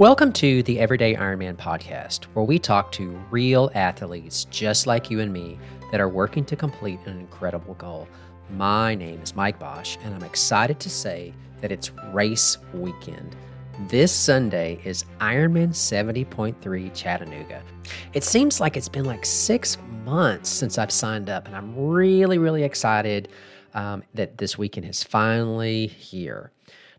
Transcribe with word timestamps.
Welcome 0.00 0.32
to 0.32 0.62
the 0.62 0.78
Everyday 0.78 1.14
Ironman 1.14 1.58
podcast, 1.58 2.24
where 2.32 2.42
we 2.42 2.58
talk 2.58 2.90
to 2.92 3.10
real 3.30 3.70
athletes 3.74 4.46
just 4.46 4.86
like 4.86 5.10
you 5.10 5.20
and 5.20 5.30
me 5.30 5.58
that 5.92 6.00
are 6.00 6.08
working 6.08 6.42
to 6.46 6.56
complete 6.56 6.98
an 7.04 7.20
incredible 7.20 7.74
goal. 7.74 8.08
My 8.48 8.94
name 8.94 9.20
is 9.20 9.36
Mike 9.36 9.58
Bosch, 9.58 9.98
and 10.02 10.14
I'm 10.14 10.22
excited 10.22 10.80
to 10.80 10.88
say 10.88 11.34
that 11.60 11.70
it's 11.70 11.92
race 12.14 12.56
weekend. 12.72 13.36
This 13.90 14.10
Sunday 14.10 14.80
is 14.86 15.04
Ironman 15.20 15.74
70.3 15.74 16.94
Chattanooga. 16.94 17.62
It 18.14 18.24
seems 18.24 18.58
like 18.58 18.78
it's 18.78 18.88
been 18.88 19.04
like 19.04 19.26
six 19.26 19.76
months 20.06 20.48
since 20.48 20.78
I've 20.78 20.92
signed 20.92 21.28
up, 21.28 21.46
and 21.46 21.54
I'm 21.54 21.76
really, 21.76 22.38
really 22.38 22.62
excited 22.62 23.28
um, 23.74 24.02
that 24.14 24.38
this 24.38 24.56
weekend 24.56 24.86
is 24.86 25.04
finally 25.04 25.88
here. 25.88 26.52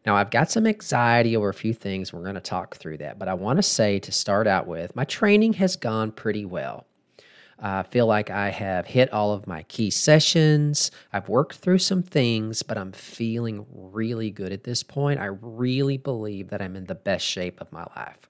Now, 0.05 0.16
I've 0.16 0.32
got 0.32 0.50
some 0.50 0.66
anxiety 0.66 1.38
over 1.38 1.50
a 1.50 1.54
few 1.54 1.73
things. 1.73 2.12
We're 2.12 2.23
going 2.23 2.36
to 2.36 2.41
talk 2.41 2.76
through 2.76 2.98
that. 2.98 3.20
But 3.20 3.28
I 3.28 3.36
want 3.36 3.58
to 3.58 3.64
say 3.64 4.00
to 4.00 4.12
start 4.12 4.48
out 4.48 4.68
with, 4.68 4.96
my 4.96 5.04
training 5.04 5.54
has 5.54 5.76
gone 5.76 6.12
pretty 6.12 6.46
well. 6.46 6.86
I 7.64 7.84
feel 7.84 8.08
like 8.08 8.32
I 8.32 8.50
have 8.50 8.88
hit 8.88 9.14
all 9.14 9.34
of 9.34 9.46
my 9.46 9.62
key 9.64 9.91
sessions. 9.91 10.90
I've 11.14 11.30
worked 11.30 11.58
through 11.58 11.77
some 11.77 12.02
things, 12.02 12.64
but 12.64 12.76
I'm 12.76 12.91
feeling 12.91 13.68
really 13.72 14.32
good 14.32 14.52
at 14.52 14.64
this 14.64 14.82
point. 14.82 15.20
I 15.20 15.26
really 15.41 15.98
believe 15.98 16.49
that 16.49 16.62
I'm 16.62 16.76
in 16.76 16.86
the 16.86 16.96
best 16.96 17.24
shape 17.24 17.62
of 17.62 17.72
my 17.72 17.86
life. 17.96 18.27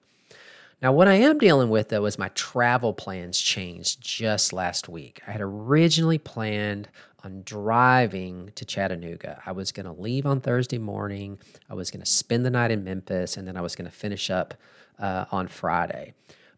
Now, 0.82 0.92
what 0.92 1.08
I 1.08 1.14
am 1.14 1.38
dealing 1.38 1.70
with 1.70 1.88
though 1.88 2.04
is 2.04 2.18
my 2.18 2.28
travel 2.30 2.92
plans 2.92 3.40
changed 3.40 4.02
just 4.02 4.52
last 4.52 4.88
week. 4.88 5.22
I 5.26 5.30
had 5.30 5.40
originally 5.40 6.18
planned 6.18 6.88
on 7.24 7.42
driving 7.44 8.50
to 8.54 8.64
Chattanooga. 8.64 9.42
I 9.46 9.52
was 9.52 9.72
going 9.72 9.86
to 9.86 9.92
leave 9.92 10.26
on 10.26 10.40
Thursday 10.40 10.78
morning. 10.78 11.38
I 11.70 11.74
was 11.74 11.90
going 11.90 12.00
to 12.00 12.10
spend 12.10 12.44
the 12.44 12.50
night 12.50 12.70
in 12.70 12.84
Memphis, 12.84 13.36
and 13.36 13.46
then 13.46 13.56
I 13.56 13.60
was 13.60 13.76
going 13.76 13.90
to 13.90 13.96
finish 13.96 14.30
up 14.30 14.54
uh, 14.98 15.26
on 15.30 15.48
Friday. 15.48 16.14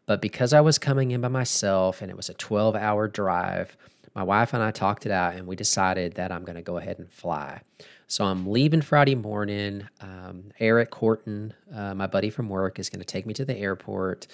But 0.07 0.21
because 0.21 0.53
I 0.53 0.61
was 0.61 0.79
coming 0.79 1.11
in 1.11 1.21
by 1.21 1.29
myself 1.29 2.03
and 2.03 2.11
it 2.11 2.17
was 2.17 2.29
a 2.29 2.35
12 2.35 2.77
hour 2.77 3.09
drive, 3.09 3.77
my 4.15 4.23
wife 4.23 4.53
and 4.53 4.63
I 4.63 4.71
talked 4.71 5.07
it 5.07 5.13
out 5.13 5.35
and 5.35 5.47
we 5.47 5.57
decided 5.57 6.15
that 6.15 6.31
I'm 6.31 6.45
going 6.45 6.57
to 6.57 6.63
go 6.63 6.77
ahead 6.77 6.99
and 6.99 7.11
fly. 7.11 7.63
So 8.07 8.25
I'm 8.25 8.47
leaving 8.47 8.83
Friday 8.83 9.15
morning. 9.15 9.89
Um, 10.01 10.53
Eric 10.61 10.95
Horton, 10.95 11.55
uh, 11.75 11.95
my 11.95 12.07
buddy 12.07 12.31
from 12.31 12.49
work, 12.49 12.79
is 12.79 12.91
going 12.91 13.01
to 13.01 13.07
take 13.07 13.27
me 13.27 13.35
to 13.35 13.45
the 13.45 13.57
airport, 13.57 14.27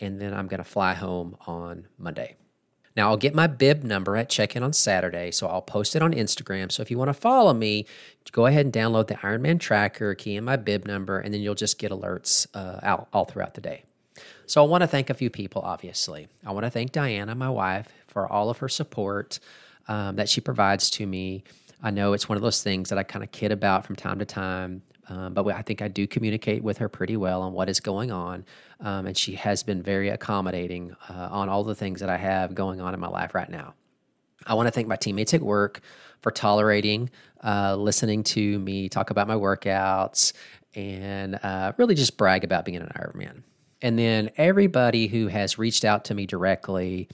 and 0.00 0.20
then 0.20 0.32
I'm 0.32 0.48
going 0.48 0.58
to 0.58 0.68
fly 0.68 0.94
home 0.94 1.36
on 1.46 1.86
Monday. 1.98 2.36
Now, 2.98 3.10
I'll 3.10 3.16
get 3.16 3.32
my 3.32 3.46
bib 3.46 3.84
number 3.84 4.16
at 4.16 4.28
check 4.28 4.56
in 4.56 4.64
on 4.64 4.72
Saturday, 4.72 5.30
so 5.30 5.46
I'll 5.46 5.62
post 5.62 5.94
it 5.94 6.02
on 6.02 6.12
Instagram. 6.12 6.72
So 6.72 6.82
if 6.82 6.90
you 6.90 6.98
want 6.98 7.10
to 7.10 7.14
follow 7.14 7.54
me, 7.54 7.86
go 8.32 8.46
ahead 8.46 8.66
and 8.66 8.74
download 8.74 9.06
the 9.06 9.14
Ironman 9.14 9.60
tracker, 9.60 10.16
key 10.16 10.34
in 10.34 10.42
my 10.42 10.56
bib 10.56 10.84
number, 10.84 11.20
and 11.20 11.32
then 11.32 11.40
you'll 11.40 11.54
just 11.54 11.78
get 11.78 11.92
alerts 11.92 12.48
uh, 12.54 12.80
out 12.82 13.06
all 13.12 13.24
throughout 13.24 13.54
the 13.54 13.60
day. 13.60 13.84
So 14.46 14.64
I 14.64 14.66
want 14.66 14.82
to 14.82 14.88
thank 14.88 15.10
a 15.10 15.14
few 15.14 15.30
people, 15.30 15.62
obviously. 15.62 16.26
I 16.44 16.50
want 16.50 16.64
to 16.64 16.70
thank 16.70 16.90
Diana, 16.90 17.36
my 17.36 17.48
wife, 17.48 17.86
for 18.08 18.26
all 18.26 18.50
of 18.50 18.58
her 18.58 18.68
support 18.68 19.38
um, 19.86 20.16
that 20.16 20.28
she 20.28 20.40
provides 20.40 20.90
to 20.90 21.06
me. 21.06 21.44
I 21.80 21.92
know 21.92 22.14
it's 22.14 22.28
one 22.28 22.34
of 22.34 22.42
those 22.42 22.64
things 22.64 22.88
that 22.88 22.98
I 22.98 23.04
kind 23.04 23.22
of 23.22 23.30
kid 23.30 23.52
about 23.52 23.86
from 23.86 23.94
time 23.94 24.18
to 24.18 24.24
time. 24.24 24.82
Um, 25.08 25.32
but 25.34 25.46
I 25.48 25.62
think 25.62 25.80
I 25.80 25.88
do 25.88 26.06
communicate 26.06 26.62
with 26.62 26.78
her 26.78 26.88
pretty 26.88 27.16
well 27.16 27.42
on 27.42 27.52
what 27.52 27.68
is 27.68 27.80
going 27.80 28.10
on. 28.10 28.44
Um, 28.80 29.06
and 29.06 29.16
she 29.16 29.34
has 29.34 29.62
been 29.62 29.82
very 29.82 30.10
accommodating 30.10 30.94
uh, 31.08 31.28
on 31.30 31.48
all 31.48 31.64
the 31.64 31.74
things 31.74 32.00
that 32.00 32.10
I 32.10 32.16
have 32.16 32.54
going 32.54 32.80
on 32.80 32.94
in 32.94 33.00
my 33.00 33.08
life 33.08 33.34
right 33.34 33.48
now. 33.48 33.74
I 34.46 34.54
want 34.54 34.66
to 34.66 34.70
thank 34.70 34.86
my 34.86 34.96
teammates 34.96 35.34
at 35.34 35.42
work 35.42 35.80
for 36.20 36.30
tolerating 36.30 37.10
uh, 37.44 37.76
listening 37.76 38.24
to 38.24 38.58
me 38.58 38.88
talk 38.88 39.10
about 39.10 39.28
my 39.28 39.34
workouts 39.34 40.32
and 40.74 41.38
uh, 41.42 41.72
really 41.76 41.94
just 41.94 42.16
brag 42.16 42.44
about 42.44 42.64
being 42.64 42.76
an 42.76 42.90
Ironman. 42.96 43.42
And 43.80 43.98
then 43.98 44.30
everybody 44.36 45.06
who 45.06 45.28
has 45.28 45.58
reached 45.58 45.84
out 45.84 46.04
to 46.06 46.14
me 46.14 46.26
directly. 46.26 47.08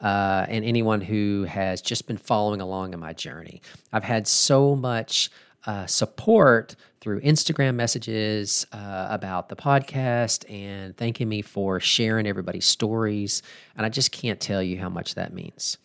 Uh, 0.00 0.46
and 0.48 0.64
anyone 0.64 1.00
who 1.00 1.42
has 1.42 1.82
just 1.82 2.06
been 2.06 2.16
following 2.16 2.60
along 2.60 2.94
in 2.94 3.00
my 3.00 3.12
journey. 3.12 3.60
I've 3.92 4.04
had 4.04 4.28
so 4.28 4.76
much 4.76 5.28
uh, 5.66 5.86
support 5.86 6.76
through 7.00 7.20
Instagram 7.20 7.74
messages 7.74 8.66
uh, 8.72 9.06
about 9.10 9.48
the 9.48 9.56
podcast 9.56 10.48
and 10.50 10.96
thanking 10.96 11.28
me 11.28 11.42
for 11.42 11.80
sharing 11.80 12.26
everybody's 12.26 12.66
stories. 12.66 13.42
And 13.76 13.86
I 13.86 13.88
just 13.88 14.12
can't 14.12 14.40
tell 14.40 14.62
you 14.62 14.78
how 14.78 14.88
much 14.88 15.14
that 15.14 15.32
means. 15.32 15.78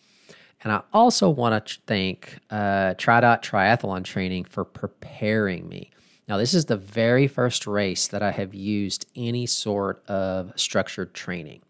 And 0.62 0.72
I 0.72 0.82
also 0.92 1.28
want 1.28 1.66
to 1.66 1.78
thank 1.86 2.38
uh, 2.50 2.94
TriDot 2.94 3.42
Triathlon 3.42 4.02
Training 4.02 4.44
for 4.44 4.64
preparing 4.64 5.68
me. 5.68 5.90
Now, 6.26 6.38
this 6.38 6.54
is 6.54 6.64
the 6.64 6.76
very 6.76 7.26
first 7.26 7.66
race 7.66 8.08
that 8.08 8.22
I 8.22 8.30
have 8.30 8.54
used 8.54 9.06
any 9.14 9.44
sort 9.44 10.02
of 10.08 10.52
structured 10.56 11.12
training. 11.12 11.60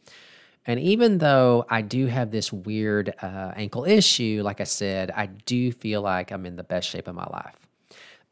And 0.65 0.79
even 0.81 1.19
though 1.19 1.67
I 1.69 1.83
do 1.83 2.07
have 2.07 2.31
this 2.31 2.53
weird 2.53 3.13
uh, 3.21 3.53
ankle 3.57 3.85
issue, 3.85 4.43
like 4.45 4.61
I 4.61 4.65
said, 4.65 5.11
I 5.11 5.27
do 5.27 5.73
feel 5.73 6.01
like 6.01 6.31
I'm 6.31 6.47
in 6.47 6.57
the 6.57 6.63
best 6.63 6.89
shape 6.89 7.09
of 7.09 7.15
my 7.15 7.27
life. 7.27 7.64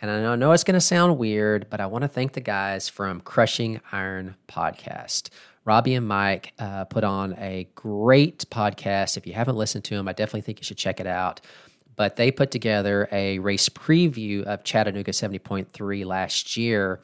And 0.02 0.10
I 0.10 0.34
know 0.34 0.50
it's 0.50 0.64
going 0.64 0.74
to 0.74 0.80
sound 0.80 1.16
weird, 1.16 1.70
but 1.70 1.80
I 1.80 1.86
want 1.86 2.02
to 2.02 2.08
thank 2.08 2.32
the 2.32 2.40
guys 2.40 2.88
from 2.88 3.20
Crushing 3.20 3.80
Iron 3.92 4.34
Podcast. 4.48 5.30
Robbie 5.64 5.94
and 5.94 6.08
Mike 6.08 6.54
uh, 6.58 6.86
put 6.86 7.04
on 7.04 7.34
a 7.38 7.68
great 7.76 8.44
podcast. 8.50 9.16
If 9.16 9.28
you 9.28 9.32
haven't 9.32 9.54
listened 9.54 9.84
to 9.84 9.94
them, 9.94 10.08
I 10.08 10.12
definitely 10.12 10.41
think 10.41 10.58
you 10.58 10.64
should 10.64 10.76
check 10.76 10.98
it 10.98 11.06
out. 11.06 11.41
But 11.94 12.16
they 12.16 12.32
put 12.32 12.50
together 12.50 13.08
a 13.12 13.38
race 13.38 13.68
preview 13.68 14.42
of 14.42 14.64
Chattanooga 14.64 15.12
70.3 15.12 16.04
last 16.04 16.56
year 16.56 17.00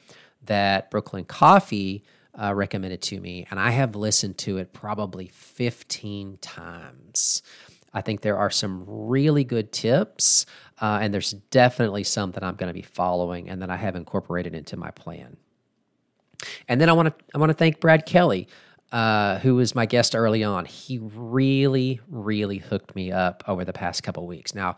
that 0.47 0.91
Brooklyn 0.91 1.25
Coffee 1.25 2.03
uh, 2.35 2.53
recommended 2.53 3.01
to 3.03 3.21
me. 3.21 3.47
And 3.49 3.61
I 3.61 3.71
have 3.71 3.95
listened 3.95 4.39
to 4.39 4.59
it 4.59 4.73
probably 4.73 5.29
15 5.29 6.39
times. 6.39 7.43
I 7.93 8.03
think 8.03 8.21
there 8.21 8.37
are 8.37 8.51
some 8.51 8.85
really 8.87 9.45
good 9.45 9.73
tips, 9.73 10.47
uh, 10.81 10.99
and 11.01 11.13
there's 11.13 11.33
definitely 11.33 12.05
some 12.05 12.33
that 12.33 12.45
I'm 12.45 12.57
going 12.57 12.69
to 12.69 12.75
be 12.75 12.83
following 12.83 13.49
and 13.49 13.63
that 13.63 13.71
I 13.71 13.77
have 13.77 13.97
incorporated 13.97 14.55
into 14.55 14.77
my 14.77 14.91
plan. 14.91 15.37
And 16.69 16.81
then 16.81 16.89
I 16.89 16.93
want 16.93 17.09
to 17.09 17.25
I 17.35 17.39
want 17.39 17.51
to 17.51 17.55
thank 17.55 17.81
Brad 17.81 18.07
Kelly, 18.07 18.49
uh, 18.93 19.39
who 19.39 19.57
was 19.57 19.75
my 19.75 19.87
guest 19.87 20.15
early 20.15 20.45
on. 20.45 20.65
He 20.65 20.99
really, 20.99 22.01
really 22.09 22.59
hooked 22.59 22.95
me 22.95 23.11
up 23.11 23.43
over 23.49 23.65
the 23.65 23.73
past 23.73 24.03
couple 24.03 24.27
weeks. 24.27 24.55
Now, 24.55 24.77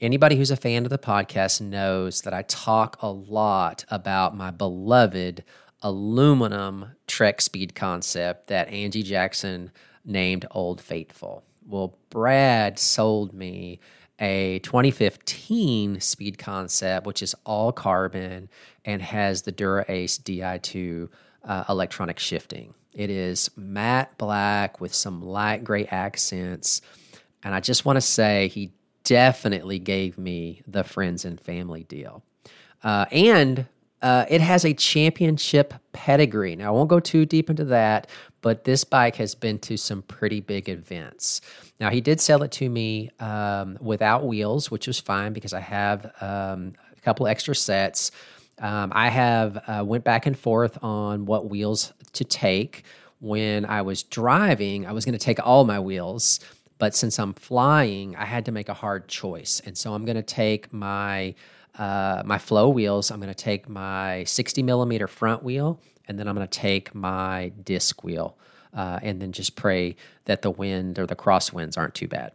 anybody 0.00 0.36
who's 0.36 0.50
a 0.50 0.56
fan 0.56 0.84
of 0.84 0.90
the 0.90 0.98
podcast 0.98 1.60
knows 1.60 2.22
that 2.22 2.34
I 2.34 2.42
talk 2.42 2.96
a 3.00 3.10
lot 3.10 3.84
about 3.88 4.36
my 4.36 4.50
beloved 4.50 5.44
aluminum 5.82 6.96
Trek 7.06 7.40
speed 7.40 7.74
concept 7.74 8.48
that 8.48 8.68
Angie 8.68 9.02
Jackson 9.02 9.70
named 10.04 10.46
Old 10.50 10.80
Faithful. 10.80 11.44
Well, 11.68 11.98
Brad 12.10 12.78
sold 12.78 13.32
me 13.32 13.80
a 14.18 14.60
2015 14.60 16.00
speed 16.00 16.38
concept, 16.38 17.06
which 17.06 17.22
is 17.22 17.34
all 17.44 17.72
carbon 17.72 18.48
and 18.84 19.02
has 19.02 19.42
the 19.42 19.52
Dura 19.52 19.84
Ace 19.88 20.18
Di2 20.18 21.08
uh, 21.44 21.64
electronic 21.68 22.18
shifting. 22.18 22.74
It 22.94 23.10
is 23.10 23.50
matte 23.56 24.16
black 24.16 24.80
with 24.80 24.94
some 24.94 25.22
light 25.22 25.64
gray 25.64 25.86
accents. 25.86 26.80
And 27.42 27.54
I 27.54 27.60
just 27.60 27.84
want 27.84 27.96
to 27.96 28.00
say 28.00 28.48
he 28.48 28.72
definitely 29.04 29.78
gave 29.78 30.16
me 30.18 30.62
the 30.66 30.82
friends 30.82 31.24
and 31.24 31.40
family 31.40 31.84
deal. 31.84 32.22
Uh, 32.82 33.04
and 33.12 33.66
uh, 34.06 34.24
it 34.28 34.40
has 34.40 34.64
a 34.64 34.72
championship 34.72 35.74
pedigree. 35.90 36.54
Now, 36.54 36.68
I 36.68 36.70
won't 36.70 36.88
go 36.88 37.00
too 37.00 37.26
deep 37.26 37.50
into 37.50 37.64
that, 37.64 38.06
but 38.40 38.62
this 38.62 38.84
bike 38.84 39.16
has 39.16 39.34
been 39.34 39.58
to 39.60 39.76
some 39.76 40.02
pretty 40.02 40.40
big 40.40 40.68
events. 40.68 41.40
Now, 41.80 41.90
he 41.90 42.00
did 42.00 42.20
sell 42.20 42.44
it 42.44 42.52
to 42.52 42.68
me 42.68 43.10
um, 43.18 43.76
without 43.80 44.24
wheels, 44.24 44.70
which 44.70 44.86
was 44.86 45.00
fine 45.00 45.32
because 45.32 45.52
I 45.52 45.58
have 45.58 46.04
um, 46.20 46.74
a 46.96 47.00
couple 47.00 47.26
extra 47.26 47.56
sets. 47.56 48.12
Um, 48.60 48.92
I 48.94 49.08
have 49.08 49.56
uh, 49.66 49.82
went 49.84 50.04
back 50.04 50.26
and 50.26 50.38
forth 50.38 50.78
on 50.84 51.26
what 51.26 51.50
wheels 51.50 51.92
to 52.12 52.22
take. 52.22 52.84
When 53.18 53.64
I 53.64 53.82
was 53.82 54.04
driving, 54.04 54.86
I 54.86 54.92
was 54.92 55.04
going 55.04 55.18
to 55.18 55.24
take 55.24 55.44
all 55.44 55.64
my 55.64 55.80
wheels, 55.80 56.38
but 56.78 56.94
since 56.94 57.18
I'm 57.18 57.34
flying, 57.34 58.14
I 58.14 58.24
had 58.24 58.44
to 58.44 58.52
make 58.52 58.68
a 58.68 58.74
hard 58.74 59.08
choice, 59.08 59.60
and 59.66 59.76
so 59.76 59.94
I'm 59.94 60.04
going 60.04 60.16
to 60.16 60.22
take 60.22 60.72
my 60.72 61.34
uh, 61.78 62.22
my 62.24 62.38
Flo 62.38 62.68
wheels. 62.68 63.10
I'm 63.10 63.20
going 63.20 63.32
to 63.32 63.34
take 63.34 63.68
my 63.68 64.24
60 64.24 64.62
millimeter 64.62 65.06
front 65.06 65.42
wheel, 65.42 65.80
and 66.08 66.18
then 66.18 66.28
I'm 66.28 66.34
going 66.34 66.46
to 66.46 66.58
take 66.58 66.94
my 66.94 67.52
disc 67.62 68.02
wheel, 68.02 68.36
uh, 68.74 69.00
and 69.02 69.20
then 69.20 69.32
just 69.32 69.56
pray 69.56 69.96
that 70.24 70.42
the 70.42 70.50
wind 70.50 70.98
or 70.98 71.06
the 71.06 71.16
crosswinds 71.16 71.76
aren't 71.76 71.94
too 71.94 72.08
bad. 72.08 72.32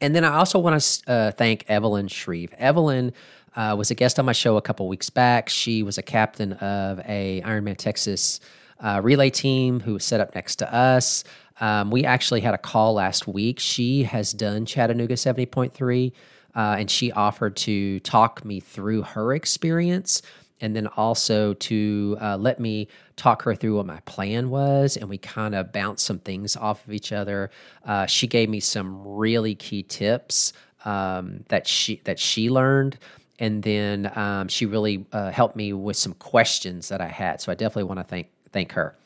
And 0.00 0.14
then 0.14 0.24
I 0.24 0.36
also 0.36 0.58
want 0.58 0.80
to 0.80 1.10
uh, 1.10 1.30
thank 1.32 1.64
Evelyn 1.68 2.08
Shreve. 2.08 2.52
Evelyn 2.58 3.12
uh, 3.56 3.74
was 3.76 3.90
a 3.90 3.94
guest 3.94 4.18
on 4.18 4.26
my 4.26 4.32
show 4.32 4.56
a 4.56 4.62
couple 4.62 4.86
weeks 4.88 5.08
back. 5.08 5.48
She 5.48 5.82
was 5.82 5.96
a 5.96 6.02
captain 6.02 6.52
of 6.54 7.00
a 7.06 7.40
Ironman 7.44 7.76
Texas 7.76 8.40
uh, 8.78 9.00
relay 9.02 9.30
team 9.30 9.80
who 9.80 9.94
was 9.94 10.04
set 10.04 10.20
up 10.20 10.34
next 10.34 10.56
to 10.56 10.72
us. 10.72 11.24
Um, 11.60 11.90
we 11.90 12.04
actually 12.04 12.42
had 12.42 12.52
a 12.52 12.58
call 12.58 12.94
last 12.94 13.26
week. 13.26 13.58
She 13.58 14.02
has 14.02 14.32
done 14.32 14.66
Chattanooga 14.66 15.14
70.3 15.14 16.12
uh, 16.56 16.76
and 16.78 16.90
she 16.90 17.12
offered 17.12 17.54
to 17.56 18.00
talk 18.00 18.44
me 18.44 18.58
through 18.60 19.02
her 19.02 19.34
experience. 19.34 20.22
and 20.60 20.74
then 20.74 20.86
also 20.86 21.54
to 21.54 22.16
uh, 22.20 22.36
let 22.36 22.58
me 22.58 22.88
talk 23.16 23.42
her 23.42 23.54
through 23.54 23.76
what 23.76 23.86
my 23.86 24.00
plan 24.00 24.48
was, 24.50 24.96
and 24.96 25.08
we 25.08 25.18
kind 25.18 25.54
of 25.54 25.72
bounced 25.72 26.04
some 26.06 26.18
things 26.18 26.56
off 26.56 26.86
of 26.86 26.92
each 26.92 27.12
other. 27.12 27.50
Uh, 27.84 28.06
she 28.06 28.26
gave 28.26 28.48
me 28.48 28.60
some 28.60 29.06
really 29.06 29.54
key 29.54 29.82
tips 29.82 30.52
um, 30.84 31.44
that 31.48 31.66
she 31.66 32.00
that 32.04 32.18
she 32.18 32.48
learned, 32.50 32.98
and 33.38 33.62
then 33.62 34.10
um, 34.16 34.48
she 34.48 34.66
really 34.66 35.04
uh, 35.12 35.30
helped 35.30 35.56
me 35.56 35.72
with 35.72 35.96
some 35.96 36.14
questions 36.14 36.88
that 36.88 37.00
I 37.00 37.08
had. 37.08 37.40
So 37.40 37.52
I 37.52 37.54
definitely 37.54 37.84
want 37.84 38.00
to 38.00 38.04
thank 38.04 38.28
thank 38.52 38.72
her. 38.72 38.96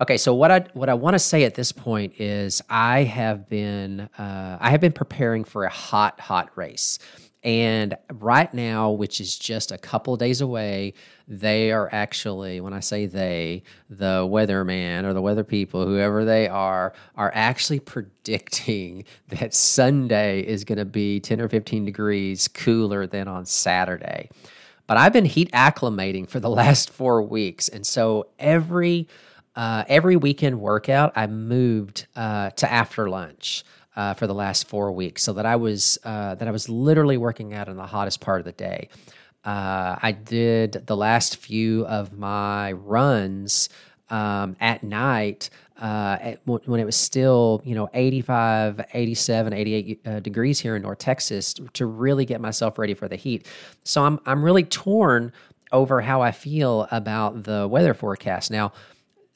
Okay, 0.00 0.16
so 0.16 0.32
what 0.34 0.50
I 0.50 0.60
what 0.72 0.88
I 0.88 0.94
want 0.94 1.14
to 1.14 1.18
say 1.18 1.44
at 1.44 1.54
this 1.56 1.72
point 1.72 2.18
is 2.18 2.62
I 2.70 3.02
have 3.02 3.50
been 3.50 4.08
uh, 4.16 4.56
I 4.58 4.70
have 4.70 4.80
been 4.80 4.92
preparing 4.92 5.44
for 5.44 5.64
a 5.64 5.68
hot 5.68 6.20
hot 6.20 6.50
race. 6.56 6.98
And 7.42 7.96
right 8.12 8.52
now, 8.52 8.90
which 8.90 9.18
is 9.18 9.38
just 9.38 9.72
a 9.72 9.78
couple 9.78 10.14
days 10.16 10.42
away, 10.42 10.92
they 11.26 11.72
are 11.72 11.88
actually, 11.90 12.60
when 12.60 12.74
I 12.74 12.80
say 12.80 13.06
they, 13.06 13.62
the 13.88 14.28
weatherman 14.28 15.04
or 15.04 15.14
the 15.14 15.22
weather 15.22 15.42
people, 15.42 15.86
whoever 15.86 16.26
they 16.26 16.48
are, 16.48 16.92
are 17.16 17.32
actually 17.34 17.80
predicting 17.94 19.04
that 19.28 19.54
Sunday 19.54 20.40
is 20.40 20.64
going 20.64 20.76
to 20.76 20.84
be 20.84 21.18
10 21.18 21.40
or 21.40 21.48
15 21.48 21.86
degrees 21.86 22.46
cooler 22.46 23.06
than 23.06 23.26
on 23.26 23.46
Saturday. 23.46 24.28
But 24.86 24.98
I've 24.98 25.14
been 25.14 25.24
heat 25.24 25.50
acclimating 25.52 26.28
for 26.28 26.40
the 26.40 26.50
last 26.60 26.90
four 26.90 27.22
weeks. 27.22 27.68
And 27.68 27.86
so 27.86 28.26
every 28.38 29.08
uh, 29.60 29.84
every 29.88 30.16
weekend 30.16 30.58
workout, 30.58 31.12
I 31.16 31.26
moved 31.26 32.06
uh, 32.16 32.48
to 32.48 32.72
after 32.72 33.10
lunch 33.10 33.62
uh, 33.94 34.14
for 34.14 34.26
the 34.26 34.32
last 34.32 34.66
four 34.66 34.90
weeks, 34.90 35.22
so 35.22 35.34
that 35.34 35.44
I 35.44 35.56
was 35.56 35.98
uh, 36.02 36.34
that 36.36 36.48
I 36.48 36.50
was 36.50 36.70
literally 36.70 37.18
working 37.18 37.52
out 37.52 37.68
in 37.68 37.76
the 37.76 37.84
hottest 37.84 38.22
part 38.22 38.40
of 38.40 38.46
the 38.46 38.52
day. 38.52 38.88
Uh, 39.44 39.96
I 40.00 40.12
did 40.12 40.86
the 40.86 40.96
last 40.96 41.36
few 41.36 41.84
of 41.84 42.16
my 42.16 42.72
runs 42.72 43.68
um, 44.08 44.56
at 44.60 44.82
night 44.82 45.50
uh, 45.78 46.36
when 46.46 46.80
it 46.80 46.86
was 46.86 46.96
still, 46.96 47.60
you 47.62 47.74
know, 47.74 47.90
85, 47.92 48.80
87, 48.94 49.52
88 49.52 50.00
uh, 50.06 50.20
degrees 50.20 50.58
here 50.58 50.74
in 50.74 50.80
North 50.80 50.98
Texas 51.00 51.54
to 51.74 51.84
really 51.84 52.24
get 52.24 52.40
myself 52.40 52.78
ready 52.78 52.94
for 52.94 53.08
the 53.08 53.16
heat. 53.16 53.46
So 53.84 54.06
I'm, 54.06 54.20
I'm 54.24 54.42
really 54.42 54.64
torn 54.64 55.34
over 55.70 56.00
how 56.00 56.22
I 56.22 56.32
feel 56.32 56.88
about 56.90 57.42
the 57.42 57.68
weather 57.68 57.92
forecast. 57.92 58.50
Now, 58.50 58.72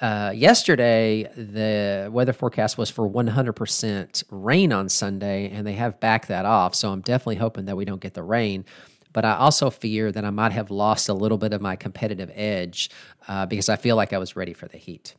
uh, 0.01 0.33
yesterday, 0.35 1.25
the 1.37 2.11
weather 2.13 2.33
forecast 2.33 2.77
was 2.77 2.91
for 2.91 3.09
100% 3.09 4.25
rain 4.31 4.73
on 4.73 4.89
Sunday, 4.89 5.51
and 5.51 5.67
they 5.67 5.75
have 5.75 6.01
backed 6.01 6.29
that 6.29 6.45
off. 6.45 6.75
So 6.75 6.91
I'm 6.91 7.01
definitely 7.01 7.37
hoping 7.37 7.67
that 7.67 7.77
we 7.77 7.85
don't 7.85 8.01
get 8.01 8.15
the 8.15 8.23
rain. 8.23 8.65
But 9.13 9.25
I 9.25 9.37
also 9.37 9.71
fear 9.71 10.11
that 10.11 10.25
I 10.25 10.31
might 10.31 10.51
have 10.51 10.73
lost 10.73 11.09
a 11.09 11.15
little 11.15 11.39
bit 11.39 11.53
of 11.53 11.63
my 11.63 11.77
competitive 11.77 12.31
edge 12.35 12.91
uh, 13.29 13.47
because 13.47 13.69
I 13.69 13.77
feel 13.77 13.95
like 13.95 14.13
I 14.13 14.19
was 14.19 14.35
ready 14.35 14.53
for 14.53 14.67
the 14.67 14.77
heat. 14.77 15.15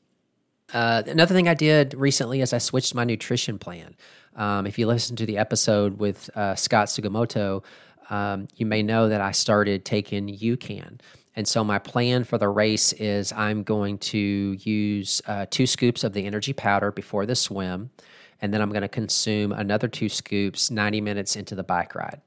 Uh, 0.74 1.04
another 1.08 1.34
thing 1.34 1.48
I 1.48 1.54
did 1.54 1.94
recently 1.94 2.42
is 2.42 2.52
I 2.52 2.58
switched 2.58 2.94
my 2.94 3.06
nutrition 3.06 3.58
plan. 3.58 3.96
Um, 4.36 4.68
if 4.68 4.78
you 4.78 4.88
listen 4.88 5.16
to 5.16 5.26
the 5.26 5.38
episode 5.38 6.00
with 6.00 6.30
uh, 6.36 6.56
Scott 6.56 6.88
Sugimoto, 6.88 7.64
um, 8.10 8.48
you 8.56 8.66
may 8.66 8.84
know 8.84 9.10
that 9.10 9.22
I 9.22 9.32
started 9.32 9.86
taking 9.86 10.28
UCAN. 10.28 11.00
And 11.36 11.48
so 11.48 11.64
my 11.64 11.80
plan 11.80 12.24
for 12.24 12.38
the 12.38 12.48
race 12.48 12.94
is 12.94 13.34
I'm 13.34 13.64
going 13.64 13.98
to 14.00 14.18
use 14.18 15.22
uh, 15.28 15.46
two 15.50 15.68
scoops 15.68 16.04
of 16.04 16.14
the 16.14 16.26
energy 16.26 16.54
powder 16.54 16.92
before 16.92 17.26
the 17.26 17.36
swim, 17.36 17.90
and 18.42 18.54
then 18.54 18.62
I'm 18.62 18.70
going 18.70 18.84
to 18.84 18.88
consume 18.88 19.52
another 19.52 19.88
two 19.88 20.08
scoops 20.08 20.72
90 20.72 21.02
minutes 21.02 21.36
into 21.36 21.56
the 21.56 21.64
bike 21.64 21.94
ride. 21.94 22.22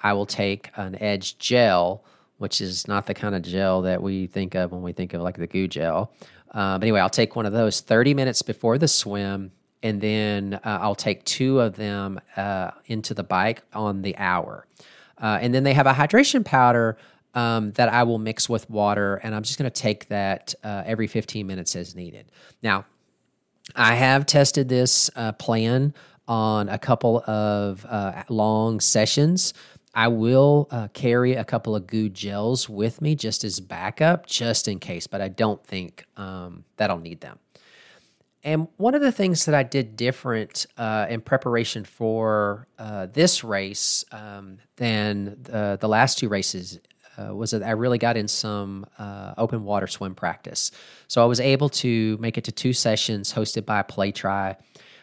I 0.00 0.12
will 0.12 0.26
take 0.26 0.70
an 0.76 1.00
Edge 1.00 1.38
gel, 1.38 2.04
which 2.38 2.60
is 2.60 2.88
not 2.88 3.06
the 3.06 3.14
kind 3.14 3.34
of 3.34 3.42
gel 3.42 3.82
that 3.82 4.02
we 4.02 4.26
think 4.26 4.54
of 4.54 4.72
when 4.72 4.82
we 4.82 4.92
think 4.92 5.14
of 5.14 5.20
like 5.22 5.36
the 5.36 5.46
goo 5.46 5.68
gel. 5.68 6.12
Uh, 6.52 6.78
but 6.78 6.84
anyway, 6.84 7.00
I'll 7.00 7.10
take 7.10 7.36
one 7.36 7.46
of 7.46 7.52
those 7.52 7.80
30 7.80 8.14
minutes 8.14 8.42
before 8.42 8.78
the 8.78 8.88
swim, 8.88 9.52
and 9.82 10.00
then 10.00 10.54
uh, 10.54 10.78
I'll 10.80 10.94
take 10.94 11.24
two 11.24 11.60
of 11.60 11.76
them 11.76 12.20
uh, 12.36 12.72
into 12.86 13.14
the 13.14 13.22
bike 13.22 13.62
on 13.72 14.02
the 14.02 14.16
hour. 14.16 14.66
Uh, 15.20 15.38
and 15.40 15.54
then 15.54 15.64
they 15.64 15.74
have 15.74 15.86
a 15.86 15.92
hydration 15.92 16.44
powder 16.44 16.96
um, 17.34 17.72
that 17.72 17.88
I 17.88 18.02
will 18.04 18.18
mix 18.18 18.48
with 18.48 18.68
water, 18.70 19.16
and 19.16 19.34
I'm 19.34 19.42
just 19.42 19.58
going 19.58 19.70
to 19.70 19.82
take 19.82 20.08
that 20.08 20.54
uh, 20.64 20.82
every 20.86 21.06
15 21.06 21.46
minutes 21.46 21.76
as 21.76 21.94
needed. 21.94 22.30
Now, 22.62 22.86
I 23.76 23.94
have 23.94 24.26
tested 24.26 24.68
this 24.68 25.10
uh, 25.14 25.32
plan 25.32 25.94
on 26.26 26.68
a 26.68 26.78
couple 26.78 27.22
of 27.28 27.84
uh, 27.86 28.22
long 28.28 28.80
sessions. 28.80 29.54
I 29.94 30.08
will 30.08 30.68
uh, 30.70 30.88
carry 30.88 31.34
a 31.34 31.44
couple 31.44 31.74
of 31.74 31.86
goo 31.86 32.08
gels 32.08 32.68
with 32.68 33.00
me 33.00 33.14
just 33.14 33.44
as 33.44 33.60
backup, 33.60 34.26
just 34.26 34.68
in 34.68 34.78
case, 34.78 35.06
but 35.06 35.20
I 35.20 35.28
don't 35.28 35.64
think 35.64 36.04
um, 36.16 36.64
that 36.76 36.90
I'll 36.90 36.98
need 36.98 37.20
them. 37.20 37.38
And 38.44 38.68
one 38.76 38.94
of 38.94 39.02
the 39.02 39.12
things 39.12 39.46
that 39.46 39.54
I 39.54 39.64
did 39.64 39.96
different 39.96 40.66
uh, 40.76 41.06
in 41.10 41.20
preparation 41.20 41.84
for 41.84 42.68
uh, 42.78 43.06
this 43.06 43.42
race 43.42 44.04
um, 44.12 44.58
than 44.76 45.36
the, 45.42 45.76
the 45.80 45.88
last 45.88 46.18
two 46.18 46.28
races 46.28 46.78
uh, 47.18 47.34
was 47.34 47.50
that 47.50 47.62
I 47.62 47.72
really 47.72 47.98
got 47.98 48.16
in 48.16 48.28
some 48.28 48.86
uh, 48.98 49.34
open 49.36 49.64
water 49.64 49.88
swim 49.88 50.14
practice. 50.14 50.70
So 51.08 51.22
I 51.22 51.26
was 51.26 51.40
able 51.40 51.68
to 51.70 52.16
make 52.20 52.38
it 52.38 52.44
to 52.44 52.52
two 52.52 52.72
sessions 52.72 53.32
hosted 53.32 53.66
by 53.66 53.82
PlayTri. 53.82 54.56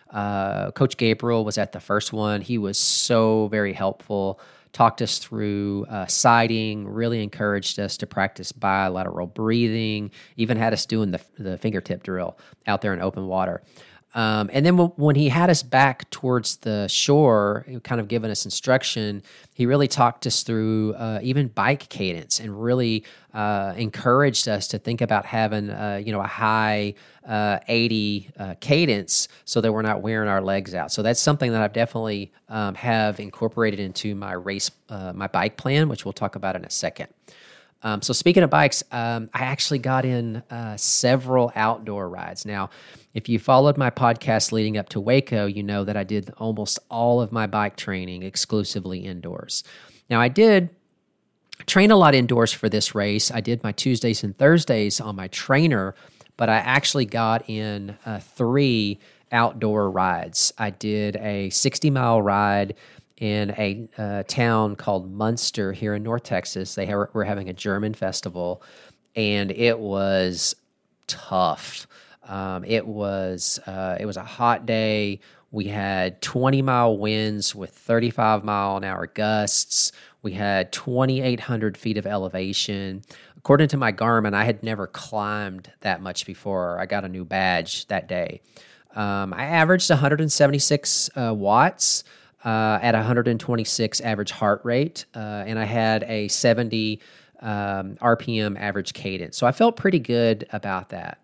Uh, 0.09 0.71
Coach 0.71 0.95
Gabriel 0.95 1.43
was 1.43 1.57
at 1.57 1.73
the 1.73 1.79
first 1.81 2.13
one. 2.13 2.39
He 2.39 2.57
was 2.57 2.77
so 2.77 3.47
very 3.49 3.73
helpful, 3.73 4.39
talked 4.75 5.01
us 5.01 5.19
through 5.19 5.86
uh, 5.89 6.06
sighting, 6.06 6.86
really 6.86 7.24
encouraged 7.24 7.80
us 7.80 7.95
to 7.95 8.06
practice 8.06 8.51
bilateral 8.51 9.25
breathing, 9.25 10.12
even 10.36 10.57
had 10.57 10.74
us 10.74 10.86
doing 10.86 11.12
the, 11.12 11.22
the 11.39 11.57
fingertip 11.57 12.04
drill 12.04 12.38
out 12.68 12.81
there 12.81 12.94
in 12.94 13.01
open 13.01 13.25
water. 13.25 13.63
Um, 14.15 14.50
and 14.53 14.65
then 14.65 14.77
when 14.77 15.17
he 15.17 15.27
had 15.27 15.50
us 15.50 15.62
back 15.62 16.09
towards 16.09 16.56
the 16.57 16.88
shore, 16.88 17.65
kind 17.83 18.00
of 18.00 18.07
giving 18.07 18.31
us 18.31 18.45
instruction, 18.45 19.21
he 19.53 19.65
really 19.65 19.89
talked 19.89 20.25
us 20.25 20.41
through 20.41 20.94
uh, 20.94 21.19
even 21.21 21.50
bike 21.50 21.89
cadence 21.89 22.39
and 22.39 22.63
really 22.63 23.03
uh, 23.33 23.73
encouraged 23.75 24.47
us 24.47 24.69
to 24.69 24.79
think 24.79 25.01
about 25.01 25.25
having 25.25 25.69
uh, 25.69 26.01
you 26.03 26.13
know 26.13 26.21
a 26.21 26.27
high 26.27 26.94
uh, 27.27 27.59
80 27.67 28.29
uh, 28.39 28.56
cadence 28.62 29.27
so 29.44 29.59
that 29.59 29.73
we're 29.73 29.81
not 29.81 30.01
wearing 30.01 30.29
our 30.29 30.41
legs 30.41 30.73
out. 30.73 30.94
So 30.94 31.01
that's 31.01 31.19
something 31.19 31.51
that 31.51 31.62
I've 31.62 31.73
definitely 31.73 32.31
um, 32.47 32.75
have 32.75 33.19
incorporated 33.19 33.81
into 33.81 34.15
my 34.15 34.31
race 34.31 34.72
uh, 34.88 35.12
my 35.13 35.27
bike 35.27 35.57
plan, 35.57 35.89
which 35.89 36.05
we'll 36.05 36.13
talk 36.13 36.38
about 36.38 36.55
in 36.55 36.63
a 36.63 36.69
second. 36.69 37.10
Um, 37.84 38.01
so 38.01 38.13
speaking 38.13 38.43
of 38.43 38.50
bikes, 38.50 38.81
um, 38.93 39.29
I 39.34 39.43
actually 39.43 39.79
got 39.79 40.05
in 40.05 40.41
several 40.77 41.51
outdoor 41.55 42.10
rides. 42.10 42.45
Now, 42.45 42.69
if 43.15 43.29
you 43.29 43.39
followed 43.39 43.77
my 43.77 43.89
podcast 43.89 44.51
leading 44.51 44.77
up 44.77 44.89
to 44.89 45.00
Waco, 45.00 45.45
you 45.45 45.63
know 45.63 45.86
that 45.86 45.95
I 45.95 46.03
did 46.03 46.31
almost 46.38 46.77
all 46.89 47.22
of 47.22 47.31
my 47.31 47.48
bike 47.48 47.77
training 47.77 48.24
exclusively 48.24 49.00
indoors. 49.00 49.63
Now, 50.10 50.19
I 50.19 50.27
did 50.27 50.69
train 51.65 51.91
a 51.91 51.95
lot 51.95 52.13
indoors 52.13 52.51
for 52.51 52.67
this 52.67 52.93
race. 52.93 53.31
I 53.31 53.39
did 53.39 53.63
my 53.63 53.72
Tuesdays 53.72 54.22
and 54.22 54.38
Thursdays 54.38 55.00
on 55.00 55.15
my 55.15 55.29
trainer, 55.29 55.95
but 56.36 56.50
I 56.50 56.55
actually 56.57 57.05
got 57.05 57.50
in 57.50 57.98
uh, 58.05 58.19
three 58.19 59.00
outdoor 59.31 59.89
rides. 59.89 60.53
I 60.57 60.72
did 60.72 61.15
a 61.15 61.50
60 61.51 61.89
mile 61.89 62.22
ride 62.22 62.75
in 63.17 63.51
a 63.51 63.88
uh, 63.98 64.24
town 64.24 64.75
called 64.75 65.17
Muenster 65.17 65.74
here 65.74 65.95
in 65.95 66.03
North 66.03 66.24
Texas. 66.24 66.75
They 66.75 66.86
ha- 66.86 67.05
were 67.13 67.24
having 67.24 67.48
a 67.48 67.53
German 67.53 67.93
festival, 67.93 68.62
and 69.15 69.51
it 69.51 69.79
was 69.79 70.53
tough. 71.07 71.88
Um, 72.25 72.63
it 72.65 72.86
was 72.88 73.60
uh, 73.67 73.98
it 74.00 74.05
was 74.05 74.17
a 74.17 74.24
hot 74.24 74.65
day. 74.65 75.20
We 75.51 75.65
had 75.65 76.22
20 76.22 76.62
mile 76.62 76.98
winds 76.98 77.55
with 77.55 77.72
35 77.72 78.44
mile 78.44 78.77
an 78.77 78.84
hour 78.84 79.08
gusts. 79.08 79.91
We 80.22 80.34
had 80.34 80.72
2,800 80.72 81.77
feet 81.77 81.98
of 81.98 82.05
elevation. 82.05 83.03
According 83.38 83.67
to 83.70 83.77
my 83.77 83.94
Garmin, 83.94 84.34
I 84.34 84.44
had 84.44 84.63
never 84.63 84.88
climbed 84.88 85.72
that 85.82 86.01
much 86.01 86.25
before. 86.25 86.79
I 86.79 86.88
got 86.88 87.05
a 87.05 87.08
new 87.08 87.24
badge 87.24 87.88
that 87.88 88.08
day. 88.08 88.41
Um, 88.96 89.34
I 89.34 89.46
averaged 89.46 89.89
176 89.89 91.10
uh, 91.15 91.34
watts 91.34 92.03
uh, 92.44 92.79
at 92.82 92.96
126 92.96 94.01
average 94.01 94.32
heart 94.32 94.62
rate, 94.63 95.05
uh, 95.15 95.20
and 95.20 95.60
I 95.60 95.65
had 95.65 96.03
a 96.03 96.27
70 96.27 97.00
um, 97.41 97.96
RPM 97.98 98.60
average 98.60 98.94
cadence. 98.94 99.38
So 99.38 99.46
I 99.46 99.51
felt 99.51 99.75
pretty 99.75 100.00
good 100.00 100.48
about 100.51 100.89
that. 100.89 101.20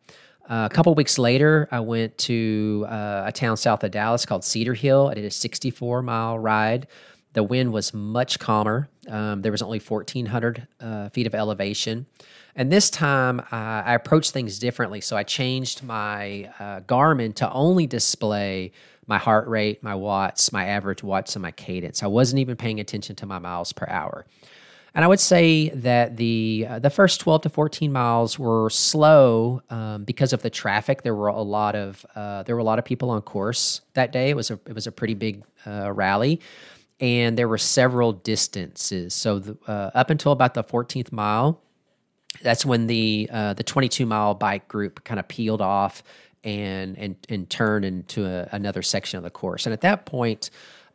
Uh, 0.51 0.67
a 0.69 0.73
couple 0.73 0.93
weeks 0.95 1.17
later, 1.17 1.69
I 1.71 1.79
went 1.79 2.17
to 2.17 2.85
uh, 2.89 3.23
a 3.27 3.31
town 3.31 3.55
south 3.55 3.85
of 3.85 3.91
Dallas 3.91 4.25
called 4.25 4.43
Cedar 4.43 4.73
Hill. 4.73 5.07
I 5.07 5.13
did 5.13 5.23
a 5.23 5.31
64 5.31 6.01
mile 6.01 6.37
ride. 6.37 6.87
The 7.31 7.41
wind 7.41 7.71
was 7.71 7.93
much 7.93 8.37
calmer. 8.37 8.89
Um, 9.07 9.43
there 9.43 9.53
was 9.53 9.61
only 9.61 9.79
1,400 9.79 10.67
uh, 10.81 11.07
feet 11.07 11.25
of 11.25 11.33
elevation. 11.33 12.05
And 12.53 12.69
this 12.69 12.89
time 12.89 13.39
uh, 13.39 13.45
I 13.51 13.93
approached 13.93 14.31
things 14.31 14.59
differently. 14.59 14.99
So 14.99 15.15
I 15.15 15.23
changed 15.23 15.83
my 15.83 16.51
uh, 16.59 16.81
Garmin 16.81 17.33
to 17.35 17.49
only 17.53 17.87
display 17.87 18.73
my 19.07 19.19
heart 19.19 19.47
rate, 19.47 19.81
my 19.81 19.95
watts, 19.95 20.51
my 20.51 20.65
average 20.65 21.01
watts, 21.01 21.33
and 21.33 21.43
my 21.43 21.51
cadence. 21.51 22.03
I 22.03 22.07
wasn't 22.07 22.41
even 22.41 22.57
paying 22.57 22.81
attention 22.81 23.15
to 23.15 23.25
my 23.25 23.39
miles 23.39 23.71
per 23.71 23.87
hour. 23.89 24.25
And 24.93 25.05
I 25.05 25.07
would 25.07 25.21
say 25.21 25.69
that 25.69 26.17
the 26.17 26.67
uh, 26.69 26.79
the 26.79 26.89
first 26.89 27.21
12 27.21 27.43
to 27.43 27.49
14 27.49 27.91
miles 27.91 28.37
were 28.37 28.69
slow 28.69 29.61
um, 29.69 30.03
because 30.03 30.33
of 30.33 30.41
the 30.41 30.49
traffic. 30.49 31.03
There 31.03 31.15
were 31.15 31.27
a 31.27 31.41
lot 31.41 31.75
of 31.75 32.05
uh, 32.13 32.43
there 32.43 32.55
were 32.55 32.59
a 32.59 32.65
lot 32.65 32.77
of 32.77 32.83
people 32.83 33.09
on 33.09 33.21
course 33.21 33.81
that 33.93 34.11
day. 34.11 34.29
It 34.29 34.35
was 34.35 34.51
a 34.51 34.59
it 34.65 34.73
was 34.73 34.87
a 34.87 34.91
pretty 34.91 35.13
big 35.13 35.43
uh, 35.65 35.93
rally, 35.93 36.41
and 36.99 37.37
there 37.37 37.47
were 37.47 37.57
several 37.57 38.11
distances. 38.11 39.13
So 39.13 39.39
the, 39.39 39.57
uh, 39.65 39.91
up 39.93 40.09
until 40.09 40.33
about 40.33 40.55
the 40.55 40.63
14th 40.63 41.13
mile, 41.13 41.61
that's 42.41 42.65
when 42.65 42.87
the 42.87 43.29
uh, 43.31 43.53
the 43.53 43.63
22 43.63 44.05
mile 44.05 44.33
bike 44.33 44.67
group 44.67 45.05
kind 45.05 45.21
of 45.21 45.27
peeled 45.29 45.61
off 45.61 46.03
and 46.43 46.97
and 46.97 47.15
and 47.29 47.49
turned 47.49 47.85
into 47.85 48.25
a, 48.25 48.49
another 48.51 48.81
section 48.81 49.17
of 49.17 49.23
the 49.23 49.29
course. 49.29 49.65
And 49.65 49.71
at 49.71 49.81
that 49.81 50.05
point, 50.05 50.49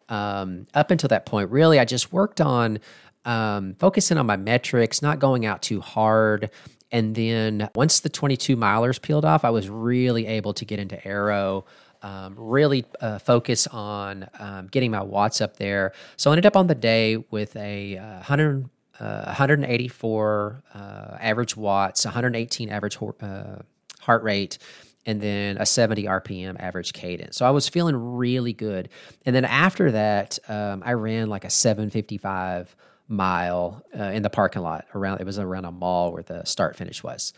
um, 0.08 0.66
up 0.74 0.90
until 0.90 1.08
that 1.08 1.26
point, 1.26 1.50
really, 1.50 1.78
I 1.78 1.84
just 1.84 2.12
worked 2.12 2.40
on 2.40 2.78
um, 3.26 3.74
focusing 3.74 4.16
on 4.16 4.24
my 4.24 4.36
metrics, 4.36 5.02
not 5.02 5.18
going 5.18 5.44
out 5.44 5.60
too 5.60 5.80
hard. 5.80 6.48
And 6.92 7.14
then 7.14 7.68
once 7.74 8.00
the 8.00 8.08
22 8.08 8.56
milers 8.56 9.02
peeled 9.02 9.24
off, 9.24 9.44
I 9.44 9.50
was 9.50 9.68
really 9.68 10.26
able 10.26 10.54
to 10.54 10.64
get 10.64 10.78
into 10.78 11.04
aero. 11.06 11.66
Um, 12.02 12.34
really 12.36 12.84
uh, 13.00 13.18
focus 13.18 13.66
on 13.66 14.28
um, 14.38 14.68
getting 14.68 14.92
my 14.92 15.02
watts 15.02 15.40
up 15.40 15.56
there. 15.56 15.92
So 16.16 16.30
I 16.30 16.34
ended 16.34 16.46
up 16.46 16.56
on 16.56 16.68
the 16.68 16.74
day 16.74 17.16
with 17.30 17.56
a 17.56 17.96
uh, 17.96 18.14
100, 18.16 18.68
uh, 19.00 19.24
184 19.24 20.62
uh, 20.72 20.78
average 21.18 21.56
watts, 21.56 22.04
118 22.04 22.68
average 22.68 22.98
uh, 23.20 23.56
heart 23.98 24.22
rate, 24.22 24.58
and 25.04 25.20
then 25.20 25.56
a 25.58 25.66
70 25.66 26.04
RPM 26.04 26.60
average 26.60 26.92
cadence. 26.92 27.36
So 27.36 27.46
I 27.46 27.50
was 27.50 27.68
feeling 27.68 27.96
really 27.96 28.52
good. 28.52 28.88
And 29.24 29.34
then 29.34 29.44
after 29.44 29.90
that, 29.90 30.38
um, 30.48 30.82
I 30.86 30.92
ran 30.92 31.28
like 31.28 31.44
a 31.44 31.50
755 31.50 32.76
mile 33.08 33.84
uh, 33.98 34.04
in 34.04 34.22
the 34.22 34.30
parking 34.30 34.62
lot 34.62 34.86
around. 34.94 35.20
It 35.20 35.24
was 35.24 35.38
around 35.38 35.64
a 35.64 35.72
mall 35.72 36.12
where 36.12 36.22
the 36.22 36.44
start 36.44 36.76
finish 36.76 37.02
was. 37.02 37.32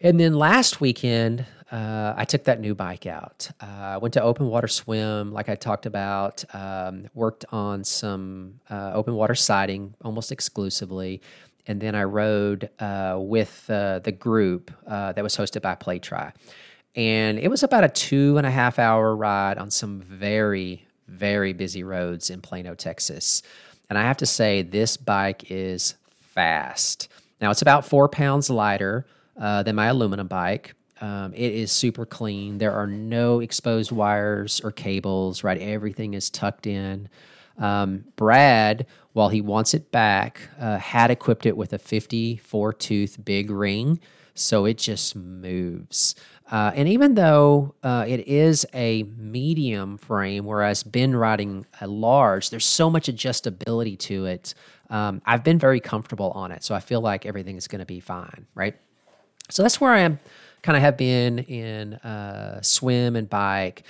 And 0.00 0.18
then 0.18 0.34
last 0.34 0.80
weekend, 0.80 1.46
uh, 1.70 2.14
I 2.16 2.24
took 2.24 2.44
that 2.44 2.60
new 2.60 2.74
bike 2.74 3.06
out. 3.06 3.50
Uh, 3.60 3.66
I 3.66 3.96
went 3.96 4.14
to 4.14 4.22
open 4.22 4.48
water 4.48 4.68
swim, 4.68 5.32
like 5.32 5.48
I 5.48 5.54
talked 5.54 5.86
about. 5.86 6.44
Um, 6.54 7.08
worked 7.14 7.44
on 7.50 7.84
some 7.84 8.60
uh, 8.68 8.92
open 8.94 9.14
water 9.14 9.34
sighting 9.34 9.94
almost 10.02 10.30
exclusively, 10.30 11.22
and 11.66 11.80
then 11.80 11.94
I 11.94 12.04
rode 12.04 12.68
uh, 12.78 13.16
with 13.18 13.64
uh, 13.70 14.00
the 14.00 14.12
group 14.12 14.70
that 14.86 15.22
was 15.22 15.36
hosted 15.36 15.62
by 15.62 15.74
PlayTri. 15.74 16.32
And 16.96 17.38
it 17.38 17.48
was 17.48 17.62
about 17.62 17.82
a 17.82 17.88
two 17.88 18.38
and 18.38 18.46
a 18.46 18.50
half 18.50 18.78
hour 18.78 19.16
ride 19.16 19.58
on 19.58 19.70
some 19.70 20.00
very, 20.00 20.86
very 21.08 21.52
busy 21.52 21.82
roads 21.82 22.30
in 22.30 22.40
Plano, 22.40 22.74
Texas. 22.74 23.42
And 23.88 23.98
I 23.98 24.02
have 24.02 24.16
to 24.18 24.26
say, 24.26 24.62
this 24.62 24.96
bike 24.96 25.50
is 25.50 25.94
fast. 26.08 27.08
Now, 27.40 27.50
it's 27.50 27.62
about 27.62 27.86
four 27.86 28.08
pounds 28.08 28.50
lighter 28.50 29.06
uh, 29.38 29.62
than 29.62 29.76
my 29.76 29.86
aluminum 29.86 30.26
bike. 30.26 30.74
Um, 31.00 31.32
it 31.34 31.52
is 31.52 31.72
super 31.72 32.06
clean. 32.06 32.58
There 32.58 32.72
are 32.72 32.86
no 32.86 33.40
exposed 33.40 33.92
wires 33.92 34.60
or 34.62 34.70
cables, 34.70 35.44
right? 35.44 35.60
Everything 35.60 36.14
is 36.14 36.30
tucked 36.30 36.66
in. 36.66 37.08
Um, 37.58 38.04
Brad, 38.16 38.86
while 39.12 39.28
he 39.28 39.40
wants 39.40 39.74
it 39.74 39.90
back, 39.90 40.40
uh, 40.58 40.78
had 40.78 41.10
equipped 41.10 41.46
it 41.46 41.56
with 41.56 41.72
a 41.72 41.78
54 41.78 42.72
tooth 42.72 43.24
big 43.24 43.50
ring. 43.50 44.00
So 44.34 44.64
it 44.64 44.78
just 44.78 45.14
moves. 45.14 46.14
Uh, 46.50 46.70
and 46.74 46.88
even 46.88 47.14
though 47.14 47.74
uh, 47.82 48.04
it 48.06 48.28
is 48.28 48.66
a 48.74 49.02
medium 49.16 49.96
frame, 49.96 50.44
whereas 50.44 50.82
been 50.82 51.16
riding 51.16 51.64
a 51.80 51.86
large, 51.86 52.50
there's 52.50 52.66
so 52.66 52.90
much 52.90 53.06
adjustability 53.06 53.98
to 53.98 54.26
it. 54.26 54.54
Um, 54.90 55.22
I've 55.24 55.42
been 55.42 55.58
very 55.58 55.80
comfortable 55.80 56.30
on 56.32 56.52
it, 56.52 56.62
so 56.62 56.74
I 56.74 56.80
feel 56.80 57.00
like 57.00 57.24
everything 57.24 57.56
is 57.56 57.66
going 57.66 57.78
to 57.78 57.86
be 57.86 58.00
fine, 58.00 58.46
right? 58.54 58.76
So 59.50 59.62
that's 59.62 59.80
where 59.80 59.92
I 59.92 60.00
am, 60.00 60.20
kind 60.62 60.76
of 60.76 60.82
have 60.82 60.96
been 60.98 61.38
in 61.38 61.94
uh, 61.94 62.60
swim 62.60 63.16
and 63.16 63.28
bike. 63.28 63.84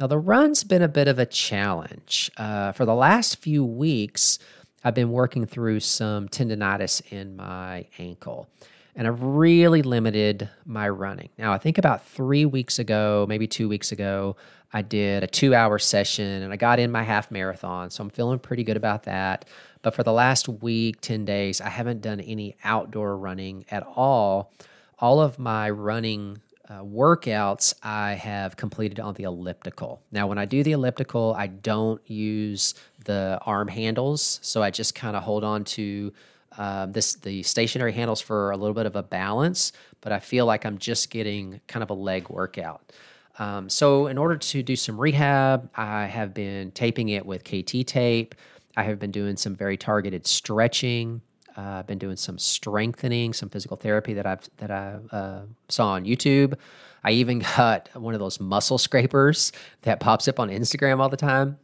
Now 0.00 0.08
the 0.08 0.18
run's 0.18 0.64
been 0.64 0.82
a 0.82 0.88
bit 0.88 1.06
of 1.06 1.18
a 1.18 1.26
challenge 1.26 2.30
uh, 2.36 2.72
for 2.72 2.84
the 2.84 2.94
last 2.94 3.36
few 3.36 3.64
weeks. 3.64 4.38
I've 4.82 4.94
been 4.94 5.12
working 5.12 5.46
through 5.46 5.80
some 5.80 6.28
tendonitis 6.28 7.02
in 7.12 7.36
my 7.36 7.86
ankle 7.98 8.48
and 8.96 9.06
I've 9.06 9.22
really 9.22 9.82
limited 9.82 10.48
my 10.64 10.88
running. 10.88 11.30
Now, 11.38 11.52
I 11.52 11.58
think 11.58 11.78
about 11.78 12.06
three 12.06 12.44
weeks 12.44 12.78
ago, 12.78 13.26
maybe 13.28 13.46
two 13.46 13.68
weeks 13.68 13.92
ago, 13.92 14.36
I 14.72 14.82
did 14.82 15.24
a 15.24 15.26
two 15.26 15.54
hour 15.54 15.78
session 15.78 16.42
and 16.42 16.52
I 16.52 16.56
got 16.56 16.78
in 16.78 16.90
my 16.90 17.02
half 17.02 17.30
marathon. 17.30 17.90
So 17.90 18.02
I'm 18.02 18.10
feeling 18.10 18.38
pretty 18.38 18.64
good 18.64 18.76
about 18.76 19.04
that. 19.04 19.44
But 19.82 19.94
for 19.94 20.02
the 20.02 20.12
last 20.12 20.48
week, 20.48 21.00
10 21.00 21.24
days, 21.24 21.60
I 21.60 21.68
haven't 21.68 22.02
done 22.02 22.20
any 22.20 22.56
outdoor 22.62 23.16
running 23.16 23.64
at 23.70 23.82
all. 23.82 24.52
All 24.98 25.20
of 25.20 25.38
my 25.38 25.70
running 25.70 26.40
uh, 26.68 26.82
workouts 26.82 27.74
I 27.82 28.12
have 28.12 28.56
completed 28.56 29.00
on 29.00 29.14
the 29.14 29.24
elliptical. 29.24 30.02
Now, 30.12 30.28
when 30.28 30.38
I 30.38 30.44
do 30.44 30.62
the 30.62 30.72
elliptical, 30.72 31.34
I 31.36 31.48
don't 31.48 32.00
use 32.08 32.74
the 33.04 33.40
arm 33.44 33.66
handles. 33.68 34.38
So 34.42 34.62
I 34.62 34.70
just 34.70 34.94
kind 34.94 35.16
of 35.16 35.24
hold 35.24 35.42
on 35.42 35.64
to 35.64 36.12
um, 36.60 36.92
this 36.92 37.14
the 37.14 37.42
stationary 37.42 37.92
handles 37.92 38.20
for 38.20 38.50
a 38.50 38.56
little 38.56 38.74
bit 38.74 38.84
of 38.84 38.94
a 38.94 39.02
balance, 39.02 39.72
but 40.02 40.12
I 40.12 40.18
feel 40.18 40.44
like 40.44 40.66
I'm 40.66 40.76
just 40.76 41.08
getting 41.08 41.62
kind 41.66 41.82
of 41.82 41.88
a 41.88 41.94
leg 41.94 42.28
workout. 42.28 42.92
Um, 43.38 43.70
so 43.70 44.08
in 44.08 44.18
order 44.18 44.36
to 44.36 44.62
do 44.62 44.76
some 44.76 45.00
rehab, 45.00 45.70
I 45.74 46.04
have 46.04 46.34
been 46.34 46.70
taping 46.72 47.08
it 47.08 47.24
with 47.24 47.44
KT 47.44 47.86
tape. 47.86 48.34
I 48.76 48.82
have 48.82 48.98
been 48.98 49.10
doing 49.10 49.38
some 49.38 49.56
very 49.56 49.78
targeted 49.78 50.26
stretching. 50.26 51.22
Uh, 51.56 51.78
I've 51.78 51.86
been 51.86 51.96
doing 51.96 52.16
some 52.16 52.36
strengthening, 52.38 53.32
some 53.32 53.48
physical 53.48 53.78
therapy 53.78 54.12
that 54.12 54.26
I've 54.26 54.46
that 54.58 54.70
I 54.70 54.98
uh, 55.10 55.42
saw 55.70 55.92
on 55.92 56.04
YouTube. 56.04 56.58
I 57.02 57.12
even 57.12 57.38
got 57.56 57.88
one 57.94 58.12
of 58.12 58.20
those 58.20 58.38
muscle 58.38 58.76
scrapers 58.76 59.50
that 59.80 59.98
pops 59.98 60.28
up 60.28 60.38
on 60.38 60.50
Instagram 60.50 61.00
all 61.00 61.08
the 61.08 61.16
time. 61.16 61.56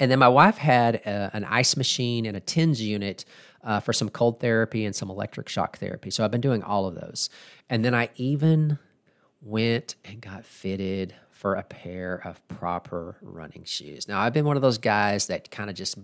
And 0.00 0.10
then 0.10 0.18
my 0.18 0.28
wife 0.28 0.58
had 0.58 0.96
a, 0.96 1.30
an 1.34 1.44
ice 1.44 1.76
machine 1.76 2.26
and 2.26 2.36
a 2.36 2.40
TENS 2.40 2.80
unit 2.80 3.24
uh, 3.64 3.80
for 3.80 3.92
some 3.92 4.08
cold 4.08 4.40
therapy 4.40 4.84
and 4.84 4.94
some 4.94 5.10
electric 5.10 5.48
shock 5.48 5.78
therapy. 5.78 6.10
So 6.10 6.24
I've 6.24 6.30
been 6.30 6.40
doing 6.40 6.62
all 6.62 6.86
of 6.86 6.94
those. 6.94 7.30
And 7.68 7.84
then 7.84 7.94
I 7.94 8.10
even 8.16 8.78
went 9.40 9.96
and 10.04 10.20
got 10.20 10.44
fitted 10.44 11.14
for 11.30 11.54
a 11.54 11.62
pair 11.62 12.20
of 12.24 12.46
proper 12.48 13.16
running 13.22 13.64
shoes. 13.64 14.08
Now 14.08 14.20
I've 14.20 14.32
been 14.32 14.44
one 14.44 14.56
of 14.56 14.62
those 14.62 14.78
guys 14.78 15.28
that 15.28 15.50
kind 15.50 15.70
of 15.70 15.76
just 15.76 15.98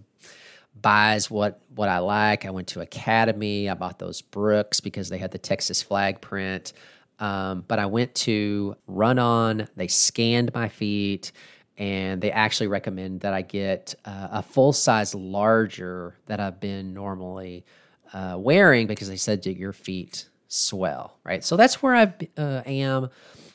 buys 0.80 1.30
what 1.30 1.60
what 1.74 1.88
I 1.88 1.98
like. 1.98 2.44
I 2.44 2.50
went 2.50 2.68
to 2.68 2.80
Academy. 2.80 3.68
I 3.68 3.74
bought 3.74 3.98
those 3.98 4.22
Brooks 4.22 4.80
because 4.80 5.08
they 5.08 5.18
had 5.18 5.30
the 5.30 5.38
Texas 5.38 5.82
flag 5.82 6.20
print. 6.20 6.72
Um, 7.18 7.64
but 7.66 7.78
I 7.78 7.86
went 7.86 8.14
to 8.16 8.76
Run 8.86 9.18
On. 9.18 9.68
They 9.76 9.88
scanned 9.88 10.52
my 10.54 10.68
feet 10.68 11.32
and 11.76 12.20
they 12.20 12.30
actually 12.30 12.68
recommend 12.68 13.20
that 13.20 13.34
I 13.34 13.42
get 13.42 13.94
uh, 14.04 14.28
a 14.32 14.42
full 14.42 14.72
size 14.72 15.14
larger 15.14 16.16
that 16.26 16.40
I've 16.40 16.60
been 16.60 16.94
normally 16.94 17.64
uh, 18.12 18.36
wearing 18.38 18.86
because 18.86 19.08
they 19.08 19.16
said 19.16 19.42
that 19.42 19.56
your 19.56 19.72
feet 19.72 20.28
swell, 20.48 21.18
right? 21.24 21.42
So 21.44 21.56
that's 21.56 21.82
where 21.82 21.94
I 21.94 22.14
uh, 22.38 22.62
am 22.64 23.10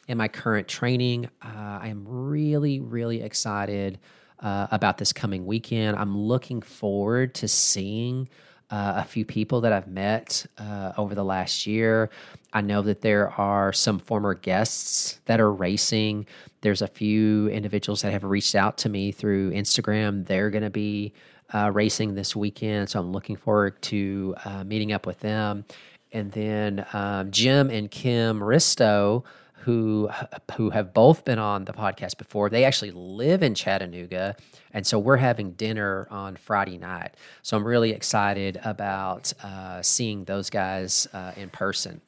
in 0.07 0.17
my 0.17 0.27
current 0.27 0.67
training. 0.67 1.29
Uh, 1.41 1.79
I 1.81 1.87
am 1.87 2.05
really, 2.07 2.79
really 2.79 3.21
excited 3.21 3.99
uh, 4.39 4.67
about 4.71 4.97
this 4.97 5.13
coming 5.13 5.45
weekend. 5.45 5.97
I'm 5.97 6.17
looking 6.17 6.61
forward 6.61 7.35
to 7.35 7.47
seeing 7.47 8.27
uh, 8.71 8.93
a 8.97 9.03
few 9.03 9.25
people 9.25 9.61
that 9.61 9.73
I've 9.73 9.87
met 9.87 10.45
uh, 10.57 10.93
over 10.97 11.15
the 11.15 11.23
last 11.23 11.65
year. 11.65 12.09
I 12.53 12.61
know 12.61 12.81
that 12.83 13.01
there 13.01 13.29
are 13.29 13.73
some 13.73 13.99
former 13.99 14.33
guests 14.33 15.19
that 15.25 15.39
are 15.39 15.51
racing. 15.51 16.27
There's 16.61 16.81
a 16.81 16.87
few 16.87 17.47
individuals 17.49 18.01
that 18.01 18.11
have 18.11 18.23
reached 18.23 18.55
out 18.55 18.77
to 18.79 18.89
me 18.89 19.11
through 19.11 19.51
Instagram. 19.51 20.25
They're 20.25 20.49
going 20.49 20.63
to 20.63 20.69
be 20.69 21.13
uh, 21.53 21.71
racing 21.73 22.15
this 22.15 22.35
weekend. 22.35 22.89
So 22.89 22.99
I'm 22.99 23.11
looking 23.11 23.35
forward 23.35 23.81
to 23.83 24.35
uh, 24.45 24.63
meeting 24.63 24.91
up 24.91 25.05
with 25.05 25.19
them. 25.19 25.65
And 26.11 26.31
then 26.31 26.85
um, 26.93 27.31
Jim 27.31 27.69
and 27.69 27.89
Kim 27.89 28.39
Risto 28.39 29.23
who 29.61 30.09
who 30.55 30.69
have 30.69 30.93
both 30.93 31.25
been 31.25 31.39
on 31.39 31.65
the 31.65 31.73
podcast 31.73 32.17
before. 32.17 32.49
They 32.49 32.65
actually 32.65 32.91
live 32.91 33.43
in 33.43 33.55
Chattanooga, 33.55 34.35
and 34.73 34.85
so 34.85 34.99
we're 34.99 35.17
having 35.17 35.51
dinner 35.51 36.07
on 36.09 36.35
Friday 36.35 36.77
night. 36.77 37.15
So 37.41 37.57
I'm 37.57 37.65
really 37.65 37.91
excited 37.91 38.59
about 38.63 39.33
uh, 39.43 39.81
seeing 39.81 40.23
those 40.23 40.49
guys 40.49 41.07
uh, 41.13 41.33
in 41.35 41.49
person. 41.49 42.01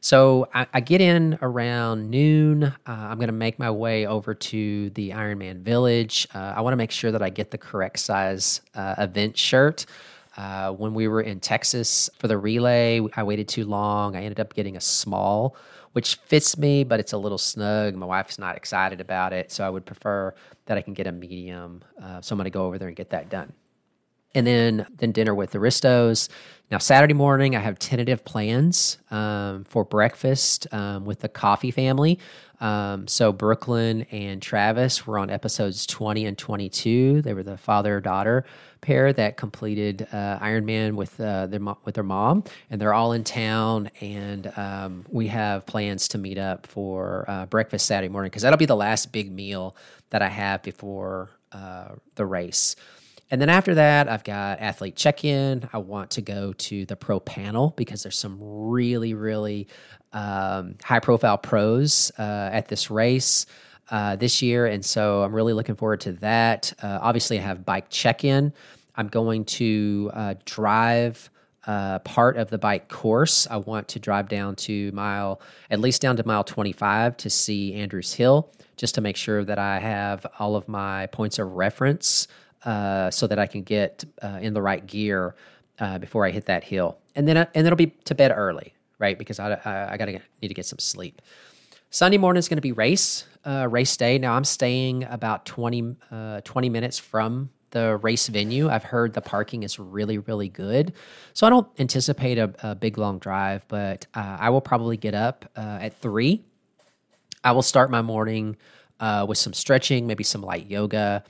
So 0.00 0.48
I, 0.54 0.66
I, 0.72 0.80
get 0.80 1.00
in 1.00 1.38
around 1.42 2.10
noon. 2.10 2.62
Uh, 2.62 2.72
I'm 2.86 3.16
going 3.16 3.26
to 3.26 3.32
make 3.32 3.58
my 3.58 3.70
way 3.70 4.06
over 4.06 4.34
to 4.34 4.90
the 4.90 5.10
Ironman 5.10 5.62
Village. 5.62 6.28
Uh, 6.32 6.54
I 6.56 6.60
want 6.60 6.72
to 6.72 6.76
make 6.76 6.92
sure 6.92 7.10
that 7.10 7.22
I 7.22 7.30
get 7.30 7.50
the 7.50 7.58
correct 7.58 7.98
size 7.98 8.60
uh, 8.76 8.94
event 8.98 9.36
shirt. 9.36 9.84
Uh, 10.36 10.72
when 10.72 10.92
we 10.92 11.08
were 11.08 11.22
in 11.22 11.40
Texas 11.40 12.10
for 12.18 12.28
the 12.28 12.36
relay, 12.36 13.00
I 13.16 13.22
waited 13.22 13.48
too 13.48 13.64
long. 13.64 14.16
I 14.16 14.22
ended 14.22 14.40
up 14.40 14.54
getting 14.54 14.76
a 14.76 14.80
small 14.80 15.56
which 15.96 16.16
fits 16.16 16.58
me, 16.58 16.84
but 16.84 17.00
it's 17.00 17.14
a 17.14 17.16
little 17.16 17.38
snug. 17.38 17.94
My 17.94 18.04
wife's 18.04 18.38
not 18.38 18.54
excited 18.54 19.00
about 19.00 19.32
it, 19.32 19.50
so 19.50 19.66
I 19.66 19.70
would 19.70 19.86
prefer 19.86 20.34
that 20.66 20.76
I 20.76 20.82
can 20.82 20.92
get 20.92 21.06
a 21.06 21.12
medium. 21.12 21.80
Uh, 21.98 22.20
so 22.20 22.34
I'm 22.34 22.36
going 22.36 22.44
to 22.44 22.50
go 22.50 22.66
over 22.66 22.76
there 22.76 22.88
and 22.88 22.94
get 22.94 23.08
that 23.08 23.30
done. 23.30 23.50
And 24.34 24.46
then 24.46 24.86
then 24.96 25.12
dinner 25.12 25.34
with 25.34 25.50
the 25.50 25.58
Ristos. 25.58 26.28
Now 26.70 26.78
Saturday 26.78 27.14
morning, 27.14 27.54
I 27.54 27.60
have 27.60 27.78
tentative 27.78 28.24
plans 28.24 28.98
um, 29.10 29.64
for 29.64 29.84
breakfast 29.84 30.66
um, 30.72 31.04
with 31.04 31.20
the 31.20 31.28
Coffee 31.28 31.70
family. 31.70 32.18
Um, 32.60 33.06
so 33.06 33.32
Brooklyn 33.32 34.02
and 34.10 34.40
Travis 34.40 35.06
were 35.06 35.18
on 35.18 35.28
episodes 35.30 35.86
20 35.86 36.24
and 36.24 36.38
22. 36.38 37.22
They 37.22 37.34
were 37.34 37.42
the 37.42 37.58
father 37.58 38.00
daughter 38.00 38.44
pair 38.80 39.12
that 39.12 39.36
completed 39.36 40.06
uh, 40.12 40.38
Ironman 40.38 40.94
with 40.94 41.18
uh, 41.20 41.46
their 41.46 41.60
mo- 41.60 41.78
with 41.84 41.96
their 41.96 42.04
mom, 42.04 42.44
and 42.70 42.80
they're 42.80 42.94
all 42.94 43.12
in 43.12 43.24
town. 43.24 43.90
And 44.00 44.52
um, 44.56 45.04
we 45.08 45.26
have 45.26 45.66
plans 45.66 46.08
to 46.08 46.18
meet 46.18 46.38
up 46.38 46.66
for 46.66 47.24
uh, 47.28 47.46
breakfast 47.46 47.86
Saturday 47.86 48.08
morning 48.08 48.30
because 48.30 48.42
that'll 48.42 48.58
be 48.58 48.66
the 48.66 48.76
last 48.76 49.12
big 49.12 49.30
meal 49.30 49.76
that 50.10 50.22
I 50.22 50.28
have 50.28 50.62
before 50.62 51.30
uh, 51.52 51.96
the 52.14 52.24
race. 52.24 52.76
And 53.30 53.40
then 53.40 53.48
after 53.48 53.74
that, 53.74 54.08
I've 54.08 54.22
got 54.22 54.60
athlete 54.60 54.94
check 54.94 55.24
in. 55.24 55.68
I 55.72 55.78
want 55.78 56.10
to 56.12 56.22
go 56.22 56.52
to 56.52 56.86
the 56.86 56.94
pro 56.94 57.18
panel 57.18 57.74
because 57.76 58.02
there's 58.02 58.18
some 58.18 58.38
really, 58.40 59.14
really 59.14 59.66
um, 60.12 60.76
high 60.82 61.00
profile 61.00 61.36
pros 61.36 62.12
uh, 62.18 62.50
at 62.52 62.68
this 62.68 62.90
race 62.90 63.46
uh, 63.90 64.14
this 64.16 64.42
year. 64.42 64.66
And 64.66 64.84
so 64.84 65.22
I'm 65.22 65.34
really 65.34 65.52
looking 65.52 65.74
forward 65.74 66.00
to 66.02 66.12
that. 66.12 66.72
Uh, 66.80 66.98
obviously, 67.02 67.38
I 67.38 67.42
have 67.42 67.64
bike 67.64 67.90
check 67.90 68.24
in. 68.24 68.52
I'm 68.94 69.08
going 69.08 69.44
to 69.44 70.10
uh, 70.14 70.34
drive. 70.44 71.30
Uh, 71.66 71.98
part 71.98 72.36
of 72.36 72.48
the 72.48 72.58
bike 72.58 72.88
course. 72.88 73.48
I 73.50 73.56
want 73.56 73.88
to 73.88 73.98
drive 73.98 74.28
down 74.28 74.54
to 74.54 74.92
mile, 74.92 75.40
at 75.68 75.80
least 75.80 76.00
down 76.00 76.16
to 76.16 76.24
mile 76.24 76.44
25 76.44 77.16
to 77.16 77.28
see 77.28 77.74
Andrews 77.74 78.14
Hill, 78.14 78.52
just 78.76 78.94
to 78.94 79.00
make 79.00 79.16
sure 79.16 79.42
that 79.42 79.58
I 79.58 79.80
have 79.80 80.24
all 80.38 80.54
of 80.54 80.68
my 80.68 81.06
points 81.06 81.40
of 81.40 81.50
reference 81.54 82.28
uh, 82.66 83.10
so 83.10 83.26
that 83.26 83.38
I 83.38 83.46
can 83.46 83.62
get 83.62 84.04
uh, 84.22 84.38
in 84.42 84.52
the 84.52 84.60
right 84.60 84.86
gear 84.86 85.34
uh, 85.78 85.98
before 85.98 86.26
I 86.26 86.30
hit 86.30 86.44
that 86.46 86.64
hill. 86.64 86.98
And 87.14 87.26
then, 87.26 87.38
and 87.38 87.48
then 87.54 87.66
it'll 87.66 87.76
be 87.76 87.94
to 88.04 88.14
bed 88.14 88.32
early 88.36 88.74
right? 88.98 89.18
Because 89.18 89.38
I, 89.38 89.52
I, 89.64 89.92
I 89.92 89.96
gotta 89.96 90.20
need 90.42 90.48
to 90.48 90.54
get 90.54 90.66
some 90.66 90.78
sleep. 90.78 91.22
Sunday 91.90 92.18
morning 92.18 92.38
is 92.38 92.48
going 92.48 92.56
to 92.56 92.62
be 92.62 92.72
race, 92.72 93.24
uh, 93.44 93.66
race 93.70 93.96
day. 93.96 94.18
Now 94.18 94.34
I'm 94.34 94.44
staying 94.44 95.04
about 95.04 95.46
20, 95.46 95.96
uh, 96.10 96.40
20 96.42 96.68
minutes 96.68 96.98
from 96.98 97.50
the 97.70 97.96
race 97.96 98.26
venue. 98.28 98.68
I've 98.68 98.84
heard 98.84 99.14
the 99.14 99.20
parking 99.20 99.62
is 99.62 99.78
really, 99.78 100.18
really 100.18 100.48
good. 100.48 100.92
So 101.32 101.46
I 101.46 101.50
don't 101.50 101.68
anticipate 101.78 102.38
a, 102.38 102.52
a 102.62 102.74
big 102.74 102.98
long 102.98 103.18
drive, 103.18 103.66
but 103.68 104.06
uh, 104.14 104.36
I 104.40 104.50
will 104.50 104.60
probably 104.60 104.96
get 104.96 105.14
up 105.14 105.44
uh, 105.56 105.78
at 105.80 105.98
three. 106.00 106.44
I 107.44 107.52
will 107.52 107.62
start 107.62 107.90
my 107.90 108.02
morning 108.02 108.56
uh, 108.98 109.24
with 109.28 109.38
some 109.38 109.52
stretching, 109.52 110.06
maybe 110.06 110.24
some 110.24 110.42
light 110.42 110.66
yoga. 110.66 111.22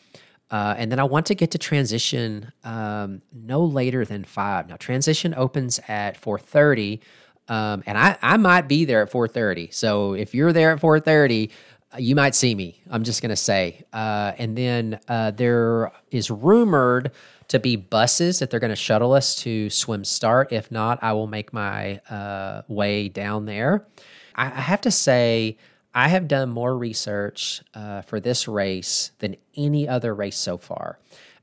Uh, 0.51 0.75
and 0.79 0.93
then 0.93 1.01
I 1.01 1.05
want 1.05 1.27
to 1.27 1.35
get 1.35 1.51
to 1.53 1.59
transition 1.59 2.53
um, 2.63 3.21
no 3.33 3.65
later 3.65 4.05
than 4.05 4.25
five. 4.25 4.69
Now 4.69 4.77
transition 4.77 5.35
opens 5.37 5.81
at 5.89 6.17
four 6.17 6.39
thirty, 6.39 7.01
um, 7.49 7.83
and 7.87 7.97
I, 7.97 8.17
I 8.23 8.37
might 8.37 8.69
be 8.69 8.85
there 8.85 9.03
at 9.03 9.11
4.30 9.11 9.73
so 9.73 10.15
if 10.15 10.35
you're 10.35 10.53
there 10.53 10.73
at 10.73 10.81
4.30 10.81 11.51
you 11.99 12.17
might 12.17 12.35
see 12.35 12.55
me 12.55 12.81
i'm 12.91 13.05
just 13.05 13.23
going 13.23 13.31
to 13.31 13.37
say. 13.37 13.85
Uh, 13.93 14.33
and 14.39 14.57
then 14.57 14.99
uh, 15.09 15.31
there 15.31 15.93
is 16.11 16.31
rumored 16.31 17.13
to 17.49 17.61
be 17.61 17.77
buses 17.77 18.41
that 18.41 18.51
they're 18.51 18.61
going 18.61 18.71
to 18.71 18.77
shuttle 18.77 19.13
us 19.13 19.37
to 19.37 19.71
swim 19.71 20.05
start. 20.05 20.53
If 20.53 20.71
not 20.73 20.99
i 21.03 21.13
will 21.13 21.29
make 21.29 21.53
my 21.53 21.99
uh, 22.11 22.63
way 22.69 23.09
down 23.09 23.47
there. 23.47 23.87
I, 24.35 24.47
I, 24.47 24.61
have 24.61 24.81
to 24.83 24.91
say 24.91 25.57
i 25.97 26.07
have 26.07 26.29
done 26.29 26.49
more 26.49 26.79
research 26.79 27.61
uh, 27.75 28.03
for 28.03 28.21
this 28.21 28.47
race 28.47 29.11
than 29.19 29.35
any 29.57 29.89
other 29.89 30.15
race 30.15 30.37
so 30.39 30.57
far 30.57 31.01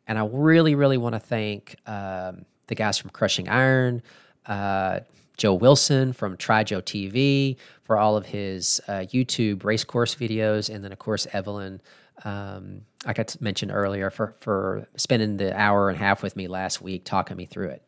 and 0.08 0.18
i 0.18 0.26
really 0.32 0.76
really 0.76 0.98
want 0.98 1.14
to 1.14 1.20
thank 1.20 1.76
um, 1.86 2.46
the 2.68 2.76
guys 2.76 2.98
from 2.98 3.10
crushing 3.10 3.50
iron 3.50 4.02
uh, 4.46 5.00
Joe 5.38 5.54
Wilson 5.54 6.14
from 6.14 6.38
TriJoe 6.38 6.82
TV 6.82 7.58
for 7.84 7.98
all 7.98 8.16
of 8.16 8.26
his 8.28 8.80
uh, 8.88 9.06
YouTube 9.08 9.64
race 9.64 9.84
course 9.84 10.16
videos, 10.16 10.74
and 10.74 10.84
then 10.84 10.92
of 10.92 11.00
course 11.00 11.28
Evelyn, 11.34 11.82
um, 12.24 12.82
I 13.06 13.14
mentioned 13.40 13.72
earlier, 13.72 14.10
for 14.10 14.36
for 14.40 14.88
spending 14.96 15.38
the 15.38 15.60
hour 15.60 15.90
and 15.90 15.98
a 15.98 16.00
half 16.00 16.22
with 16.22 16.36
me 16.36 16.48
last 16.48 16.82
week 16.82 17.04
talking 17.04 17.36
me 17.36 17.46
through 17.46 17.70
it. 17.70 17.88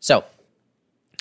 So, 0.00 0.24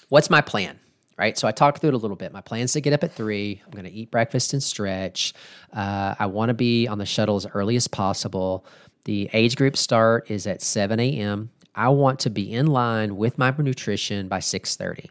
what's 0.09 0.29
my 0.29 0.41
plan? 0.41 0.79
Right, 1.17 1.35
so 1.35 1.47
I 1.47 1.51
talked 1.51 1.81
through 1.81 1.89
it 1.89 1.93
a 1.95 1.97
little 1.97 2.15
bit. 2.15 2.31
My 2.31 2.41
plan 2.41 2.61
is 2.61 2.73
to 2.73 2.81
get 2.81 2.93
up 2.93 3.03
at 3.03 3.11
three. 3.11 3.59
I'm 3.65 3.71
going 3.71 3.85
to 3.85 3.91
eat 3.91 4.11
breakfast 4.11 4.53
and 4.53 4.61
stretch. 4.61 5.33
Uh, 5.73 6.13
I 6.19 6.27
want 6.27 6.49
to 6.49 6.53
be 6.53 6.87
on 6.87 6.99
the 6.99 7.07
shuttle 7.07 7.35
as 7.35 7.47
early 7.47 7.75
as 7.75 7.87
possible. 7.87 8.65
The 9.05 9.27
age 9.33 9.55
group 9.55 9.77
start 9.77 10.29
is 10.29 10.45
at 10.45 10.61
7 10.61 10.99
a.m. 10.99 11.49
I 11.73 11.89
want 11.89 12.19
to 12.19 12.29
be 12.29 12.53
in 12.53 12.67
line 12.67 13.15
with 13.15 13.37
my 13.37 13.53
nutrition 13.57 14.27
by 14.27 14.39
6:30. 14.39 15.09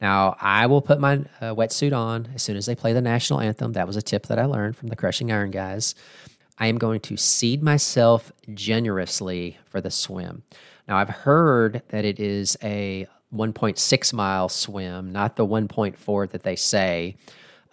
Now, 0.00 0.36
I 0.40 0.66
will 0.66 0.82
put 0.82 1.00
my 1.00 1.14
uh, 1.40 1.54
wetsuit 1.54 1.96
on 1.96 2.28
as 2.34 2.42
soon 2.42 2.56
as 2.56 2.66
they 2.66 2.74
play 2.74 2.92
the 2.92 3.00
national 3.00 3.40
anthem. 3.40 3.72
That 3.72 3.86
was 3.86 3.96
a 3.96 4.02
tip 4.02 4.26
that 4.26 4.38
I 4.38 4.44
learned 4.44 4.76
from 4.76 4.88
the 4.88 4.96
Crushing 4.96 5.32
Iron 5.32 5.50
guys. 5.50 5.94
I 6.58 6.66
am 6.66 6.78
going 6.78 7.00
to 7.00 7.16
seed 7.16 7.62
myself 7.62 8.32
generously 8.54 9.58
for 9.66 9.80
the 9.80 9.90
swim. 9.90 10.42
Now, 10.86 10.96
I've 10.98 11.08
heard 11.08 11.82
that 11.88 12.04
it 12.04 12.20
is 12.20 12.56
a 12.62 13.06
1.6 13.34 14.12
mile 14.12 14.48
swim, 14.48 15.12
not 15.12 15.36
the 15.36 15.46
1.4 15.46 16.30
that 16.30 16.42
they 16.42 16.56
say. 16.56 17.16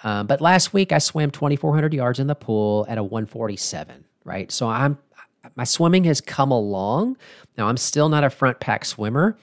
Um, 0.03 0.27
but 0.27 0.41
last 0.41 0.73
week 0.73 0.91
I 0.91 0.97
swam 0.97 1.31
2,400 1.31 1.93
yards 1.93 2.19
in 2.19 2.27
the 2.27 2.35
pool 2.35 2.85
at 2.89 2.97
a 2.97 3.03
147, 3.03 4.05
right? 4.23 4.51
So 4.51 4.67
I'm 4.67 4.97
my 5.55 5.63
swimming 5.63 6.05
has 6.05 6.21
come 6.21 6.51
along. 6.51 7.17
Now 7.57 7.67
I'm 7.67 7.77
still 7.77 8.09
not 8.09 8.23
a 8.23 8.29
front 8.29 8.59
pack 8.59 8.83
swimmer, 8.83 9.37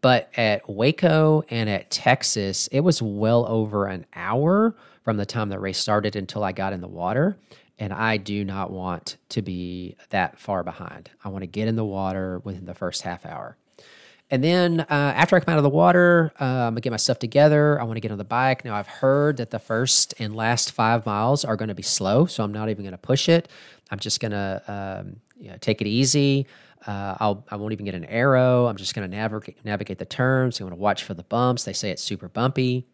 but 0.00 0.30
at 0.36 0.68
Waco 0.68 1.42
and 1.50 1.68
at 1.68 1.90
Texas, 1.90 2.68
it 2.68 2.80
was 2.80 3.02
well 3.02 3.46
over 3.46 3.86
an 3.86 4.06
hour 4.14 4.74
from 5.02 5.16
the 5.16 5.26
time 5.26 5.48
the 5.48 5.58
race 5.58 5.78
started 5.78 6.16
until 6.16 6.44
I 6.44 6.52
got 6.52 6.72
in 6.72 6.80
the 6.80 6.88
water. 6.88 7.36
And 7.78 7.92
I 7.92 8.18
do 8.18 8.44
not 8.44 8.70
want 8.70 9.16
to 9.30 9.40
be 9.40 9.96
that 10.10 10.38
far 10.38 10.62
behind. 10.62 11.10
I 11.24 11.30
want 11.30 11.42
to 11.42 11.46
get 11.46 11.66
in 11.66 11.76
the 11.76 11.84
water 11.84 12.40
within 12.44 12.66
the 12.66 12.74
first 12.74 13.02
half 13.02 13.24
hour. 13.24 13.56
And 14.30 14.44
then 14.44 14.80
uh, 14.80 14.86
after 14.90 15.36
I 15.36 15.40
come 15.40 15.52
out 15.52 15.58
of 15.58 15.64
the 15.64 15.70
water, 15.70 16.32
I'm 16.38 16.74
gonna 16.74 16.80
get 16.80 16.90
my 16.90 16.96
stuff 16.96 17.18
together. 17.18 17.80
I 17.80 17.84
want 17.84 17.96
to 17.96 18.00
get 18.00 18.12
on 18.12 18.18
the 18.18 18.24
bike. 18.24 18.64
Now 18.64 18.76
I've 18.76 18.86
heard 18.86 19.38
that 19.38 19.50
the 19.50 19.58
first 19.58 20.14
and 20.18 20.36
last 20.36 20.72
five 20.72 21.04
miles 21.04 21.44
are 21.44 21.56
going 21.56 21.68
to 21.68 21.74
be 21.74 21.82
slow, 21.82 22.26
so 22.26 22.44
I'm 22.44 22.52
not 22.52 22.68
even 22.68 22.84
going 22.84 22.92
to 22.92 22.98
push 22.98 23.28
it. 23.28 23.48
I'm 23.90 23.98
just 23.98 24.20
going 24.20 24.32
to 24.32 24.62
um, 24.68 25.56
take 25.60 25.80
it 25.80 25.86
easy. 25.86 26.46
Uh, 26.86 27.16
I'll, 27.20 27.44
I 27.50 27.56
won't 27.56 27.72
even 27.72 27.84
get 27.84 27.94
an 27.94 28.06
aero. 28.06 28.66
I'm 28.66 28.76
just 28.76 28.94
going 28.94 29.08
to 29.08 29.16
navigate 29.16 29.62
navigate 29.64 29.98
the 29.98 30.06
turns. 30.06 30.60
I'm 30.60 30.66
going 30.66 30.76
to 30.76 30.80
watch 30.80 31.04
for 31.04 31.14
the 31.14 31.24
bumps. 31.24 31.64
They 31.64 31.72
say 31.72 31.90
it's 31.90 32.02
super 32.02 32.28
bumpy. 32.28 32.86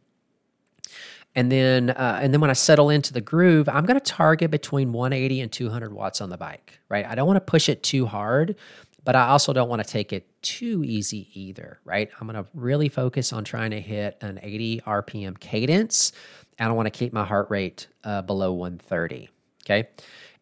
And 1.37 1.53
then, 1.53 1.91
uh, 1.91 2.19
and 2.23 2.33
then 2.33 2.41
when 2.41 2.49
I 2.49 2.55
settle 2.55 2.89
into 2.89 3.13
the 3.13 3.21
groove, 3.21 3.69
I'm 3.69 3.85
going 3.85 4.01
to 4.01 4.05
target 4.05 4.51
between 4.51 4.95
180 4.95 5.43
and 5.43 5.53
200 5.53 5.93
watts 5.93 6.23
on 6.23 6.31
the 6.31 6.39
bike. 6.39 6.81
Right? 6.89 7.07
I 7.07 7.15
don't 7.15 7.27
want 7.27 7.37
to 7.37 7.43
push 7.43 7.69
it 7.69 7.83
too 7.83 8.07
hard, 8.07 8.57
but 9.07 9.15
I 9.15 9.29
also 9.29 9.53
don't 9.53 9.69
want 9.69 9.83
to 9.83 9.89
take 9.89 10.13
it 10.13 10.27
too 10.43 10.83
easy 10.85 11.29
either. 11.33 11.79
Right? 11.85 12.11
I'm 12.21 12.27
going 12.27 12.43
to 12.43 12.51
really 12.53 12.91
focus 12.91 13.33
on 13.33 13.45
trying 13.45 13.71
to 13.71 13.81
hit 13.81 14.19
an 14.21 14.41
80 14.43 14.81
RPM 14.81 15.39
cadence. 15.39 16.13
and 16.59 16.69
I 16.69 16.73
want 16.73 16.87
to 16.87 16.91
keep 16.91 17.13
my 17.13 17.25
heart 17.25 17.49
rate 17.49 17.87
uh, 18.05 18.23
below 18.23 18.53
130. 18.53 19.31
Okay. 19.65 19.89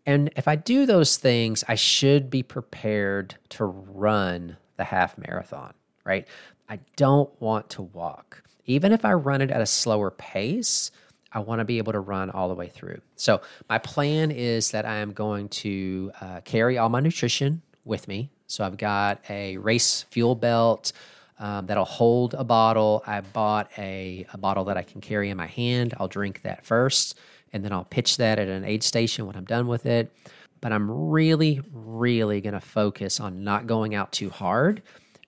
And 0.07 0.31
if 0.35 0.49
I 0.49 0.57
do 0.57 0.87
those 0.87 1.19
things, 1.19 1.63
I 1.69 1.75
should 1.77 2.31
be 2.31 2.43
prepared 2.43 3.37
to 3.51 3.65
run 3.65 4.57
the 4.77 4.85
half 4.85 5.17
marathon, 5.19 5.75
right? 6.05 6.27
I 6.69 6.81
don't 6.97 7.31
want 7.41 7.71
to 7.71 7.83
walk. 7.83 8.43
Even 8.65 8.93
if 8.93 9.05
I 9.05 9.13
run 9.13 9.43
it 9.43 9.51
at 9.51 9.61
a 9.61 9.67
slower 9.67 10.11
pace, 10.11 10.91
I 11.33 11.41
want 11.41 11.59
to 11.59 11.65
be 11.65 11.79
able 11.79 11.93
to 11.93 12.01
run 12.01 12.31
all 12.31 12.49
the 12.49 12.55
way 12.55 12.69
through. 12.69 13.01
So, 13.17 13.43
my 13.69 13.79
plan 13.79 14.31
is 14.31 14.71
that 14.71 14.87
I 14.87 14.97
am 14.97 15.13
going 15.13 15.49
to 15.51 16.13
uh, 16.21 16.41
carry 16.45 16.79
all 16.79 16.89
my 16.89 17.01
nutrition 17.01 17.61
with 17.85 18.09
me. 18.09 18.31
So, 18.47 18.65
I've 18.65 18.77
got 18.77 19.23
a 19.29 19.57
race 19.57 20.05
fuel 20.11 20.35
belt 20.35 20.93
um, 21.39 21.67
that'll 21.67 21.85
hold 21.85 22.35
a 22.35 22.45
bottle. 22.45 23.03
I 23.07 23.21
bought 23.21 23.71
a, 23.77 24.27
a 24.33 24.39
bottle 24.39 24.65
that 24.65 24.77
I 24.77 24.83
can 24.83 25.01
carry 25.01 25.31
in 25.31 25.37
my 25.37 25.47
hand. 25.47 25.95
I'll 25.99 26.09
drink 26.09 26.43
that 26.43 26.65
first 26.65 27.19
and 27.55 27.65
then 27.65 27.73
I'll 27.73 27.85
pitch 27.85 28.17
that 28.19 28.39
at 28.39 28.49
an 28.49 28.65
aid 28.65 28.83
station 28.83 29.27
when 29.27 29.37
I'm 29.37 29.45
done 29.45 29.69
with 29.69 29.87
it. 29.87 30.13
But 30.61 30.73
I'm 30.73 30.91
really, 30.91 31.61
really 31.73 32.41
going 32.41 32.55
to 32.55 32.61
focus 32.61 33.21
on 33.21 33.45
not 33.45 33.67
going 33.67 33.95
out 33.95 34.13
too 34.13 34.29
hard 34.29 34.83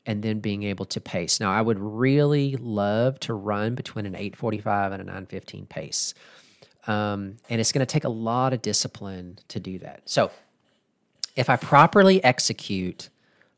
and 0.07 0.23
then 0.23 0.41
being 0.41 0.65
able 0.65 0.85
to 0.87 1.01
pace. 1.01 1.41
Now, 1.41 1.53
I 1.53 1.61
would 1.61 1.79
really 1.79 2.57
love 2.57 3.21
to 3.21 3.35
run 3.35 3.75
between 3.75 4.07
an 4.07 4.15
845 4.15 4.93
and 4.93 5.03
a 5.03 5.05
915 5.05 5.67
pace. 5.67 6.15
Um, 6.87 7.37
and 7.49 7.61
it's 7.61 7.73
going 7.73 7.85
to 7.85 7.93
take 7.93 8.05
a 8.05 8.09
lot 8.09 8.53
of 8.53 8.63
discipline 8.63 9.39
to 9.49 9.61
do 9.61 9.79
that. 9.81 10.03
So, 10.05 10.31
if 11.37 11.49
I 11.51 11.57
properly 11.57 12.23
execute 12.25 13.11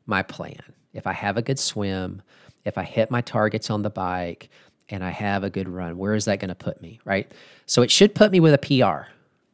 my 0.05 0.21
plan, 0.21 0.61
if 0.93 1.07
I 1.07 1.13
have 1.13 1.37
a 1.37 1.41
good 1.41 1.59
swim, 1.59 2.21
if 2.65 2.77
I 2.77 2.83
hit 2.83 3.09
my 3.09 3.21
targets 3.21 3.69
on 3.69 3.81
the 3.81 3.89
bike, 3.89 4.49
and 4.89 5.03
I 5.03 5.11
have 5.11 5.43
a 5.43 5.49
good 5.49 5.69
run, 5.69 5.97
where 5.97 6.15
is 6.15 6.25
that 6.25 6.39
going 6.39 6.49
to 6.49 6.55
put 6.55 6.81
me, 6.81 6.99
right? 7.05 7.31
So 7.65 7.81
it 7.81 7.91
should 7.91 8.15
put 8.15 8.31
me 8.31 8.39
with 8.39 8.53
a 8.53 8.57
PR. 8.57 9.11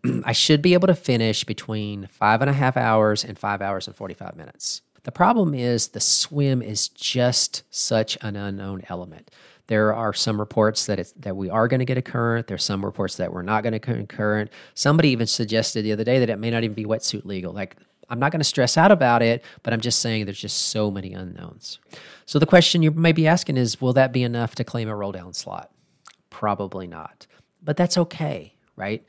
I 0.25 0.31
should 0.31 0.61
be 0.61 0.73
able 0.73 0.87
to 0.87 0.95
finish 0.95 1.43
between 1.43 2.07
five 2.07 2.41
and 2.41 2.49
a 2.49 2.53
half 2.53 2.77
hours 2.77 3.23
and 3.23 3.37
five 3.37 3.61
hours 3.61 3.87
and 3.87 3.95
45 3.95 4.35
minutes. 4.35 4.81
The 5.03 5.11
problem 5.11 5.53
is 5.53 5.89
the 5.89 5.99
swim 5.99 6.61
is 6.61 6.87
just 6.87 7.63
such 7.69 8.17
an 8.21 8.35
unknown 8.35 8.83
element. 8.89 9.29
There 9.67 9.93
are 9.93 10.13
some 10.13 10.39
reports 10.39 10.85
that 10.85 11.11
that 11.17 11.35
we 11.35 11.49
are 11.49 11.67
going 11.67 11.79
to 11.79 11.85
get 11.85 11.97
a 11.97 12.01
current. 12.01 12.47
There's 12.47 12.63
some 12.63 12.85
reports 12.85 13.17
that 13.17 13.33
we're 13.33 13.41
not 13.41 13.63
going 13.63 13.73
to 13.73 13.79
get 13.79 13.99
a 13.99 14.05
current. 14.05 14.51
Somebody 14.73 15.09
even 15.09 15.27
suggested 15.27 15.83
the 15.83 15.91
other 15.91 16.03
day 16.03 16.19
that 16.19 16.29
it 16.29 16.37
may 16.37 16.51
not 16.51 16.63
even 16.63 16.75
be 16.75 16.85
wetsuit 16.85 17.25
legal. 17.25 17.51
Like 17.51 17.77
I'm 18.09 18.19
not 18.19 18.31
going 18.31 18.39
to 18.39 18.45
stress 18.45 18.77
out 18.77 18.91
about 18.91 19.21
it, 19.21 19.43
but 19.63 19.73
I'm 19.73 19.81
just 19.81 19.99
saying 19.99 20.25
there's 20.25 20.39
just 20.39 20.69
so 20.69 20.91
many 20.91 21.13
unknowns. 21.13 21.79
So 22.25 22.39
the 22.39 22.45
question 22.45 22.83
you 22.83 22.91
may 22.91 23.11
be 23.11 23.27
asking 23.27 23.57
is, 23.57 23.81
will 23.81 23.93
that 23.93 24.11
be 24.11 24.23
enough 24.23 24.55
to 24.55 24.63
claim 24.63 24.89
a 24.89 24.95
roll 24.95 25.11
down 25.11 25.33
slot? 25.33 25.71
Probably 26.29 26.87
not, 26.87 27.27
but 27.63 27.77
that's 27.77 27.97
okay, 27.97 28.53
right? 28.75 29.03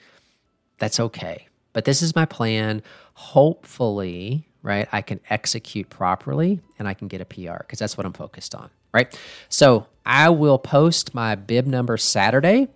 That's 0.78 1.00
okay. 1.00 1.48
But 1.72 1.84
this 1.84 2.02
is 2.02 2.14
my 2.14 2.24
plan. 2.24 2.82
Hopefully, 3.14 4.48
right, 4.62 4.88
I 4.92 5.02
can 5.02 5.20
execute 5.28 5.90
properly 5.90 6.60
and 6.78 6.88
I 6.88 6.94
can 6.94 7.08
get 7.08 7.20
a 7.20 7.24
PR 7.24 7.58
because 7.58 7.78
that's 7.78 7.96
what 7.96 8.06
I'm 8.06 8.12
focused 8.12 8.54
on 8.54 8.70
right? 8.96 9.20
So 9.50 9.86
I 10.06 10.30
will 10.30 10.58
post 10.58 11.14
my 11.14 11.34
bib 11.34 11.66
number 11.66 11.98
Saturday 11.98 12.68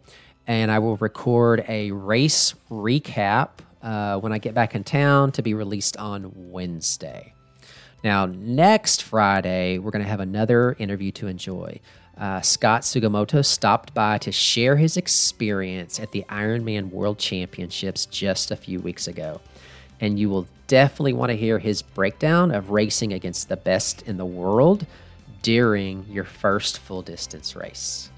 and 0.47 0.71
I 0.71 0.79
will 0.79 0.97
record 0.97 1.65
a 1.67 1.93
race 1.93 2.55
recap 2.71 3.49
uh, 3.83 4.19
when 4.19 4.33
I 4.33 4.38
get 4.38 4.55
back 4.55 4.75
in 4.75 4.85
town 4.85 5.33
to 5.33 5.43
be 5.43 5.55
released 5.55 5.97
on 5.97 6.33
Wednesday. 6.35 7.35
Now, 8.03 8.27
next 8.27 9.03
Friday, 9.03 9.79
we're 9.79 9.90
going 9.90 10.05
to 10.05 10.09
have 10.09 10.21
another 10.21 10.75
interview 10.79 11.12
to 11.12 11.27
enjoy. 11.27 11.81
Uh, 12.16 12.40
Scott 12.40 12.83
Sugimoto 12.83 13.45
stopped 13.45 13.95
by 13.95 14.19
to 14.19 14.33
share 14.33 14.77
his 14.77 14.97
experience 14.97 15.99
at 15.99 16.11
the 16.12 16.25
Ironman 16.29 16.90
World 16.90 17.19
Championships 17.19 18.07
just 18.07 18.51
a 18.51 18.57
few 18.57 18.81
weeks 18.81 19.09
ago. 19.09 19.40
And 20.01 20.19
you 20.19 20.31
will 20.31 20.47
definitely 20.66 21.12
want 21.12 21.31
to 21.31 21.37
hear 21.37 21.59
his 21.59 21.83
breakdown 21.83 22.51
of 22.53 22.71
racing 22.71 23.12
against 23.12 23.49
the 23.49 23.57
best 23.57 24.03
in 24.03 24.16
the 24.16 24.27
world 24.27 24.87
during 25.43 26.07
your 26.11 26.25
first 26.25 26.79
full 26.79 27.03
distance 27.03 27.57
race. 27.57 28.11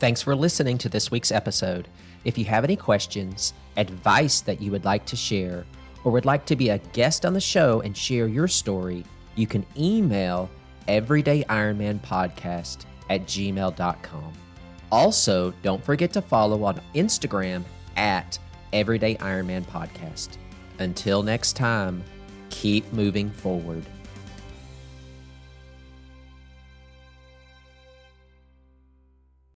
Thanks 0.00 0.22
for 0.22 0.34
listening 0.34 0.78
to 0.78 0.88
this 0.88 1.10
week's 1.10 1.32
episode. 1.32 1.88
If 2.24 2.38
you 2.38 2.44
have 2.46 2.64
any 2.64 2.76
questions, 2.76 3.52
advice 3.76 4.40
that 4.42 4.60
you 4.60 4.70
would 4.70 4.84
like 4.84 5.04
to 5.06 5.16
share, 5.16 5.66
or 6.04 6.12
would 6.12 6.24
like 6.24 6.46
to 6.46 6.56
be 6.56 6.70
a 6.70 6.78
guest 6.78 7.24
on 7.24 7.34
the 7.34 7.40
show 7.40 7.80
and 7.80 7.96
share 7.96 8.26
your 8.26 8.48
story, 8.48 9.04
you 9.36 9.46
can 9.46 9.66
email 9.76 10.50
Everyday 10.88 11.44
Ironman 11.44 12.00
Podcast 12.00 12.84
at 13.10 13.22
gmail.com. 13.26 14.32
Also, 14.92 15.52
don't 15.62 15.84
forget 15.84 16.12
to 16.12 16.22
follow 16.22 16.64
on 16.64 16.80
Instagram 16.94 17.64
at 17.96 18.38
Everyday 18.72 19.16
Ironman 19.16 19.64
Podcast. 19.64 20.36
Until 20.78 21.22
next 21.22 21.54
time, 21.56 22.02
keep 22.50 22.90
moving 22.92 23.30
forward. 23.30 23.84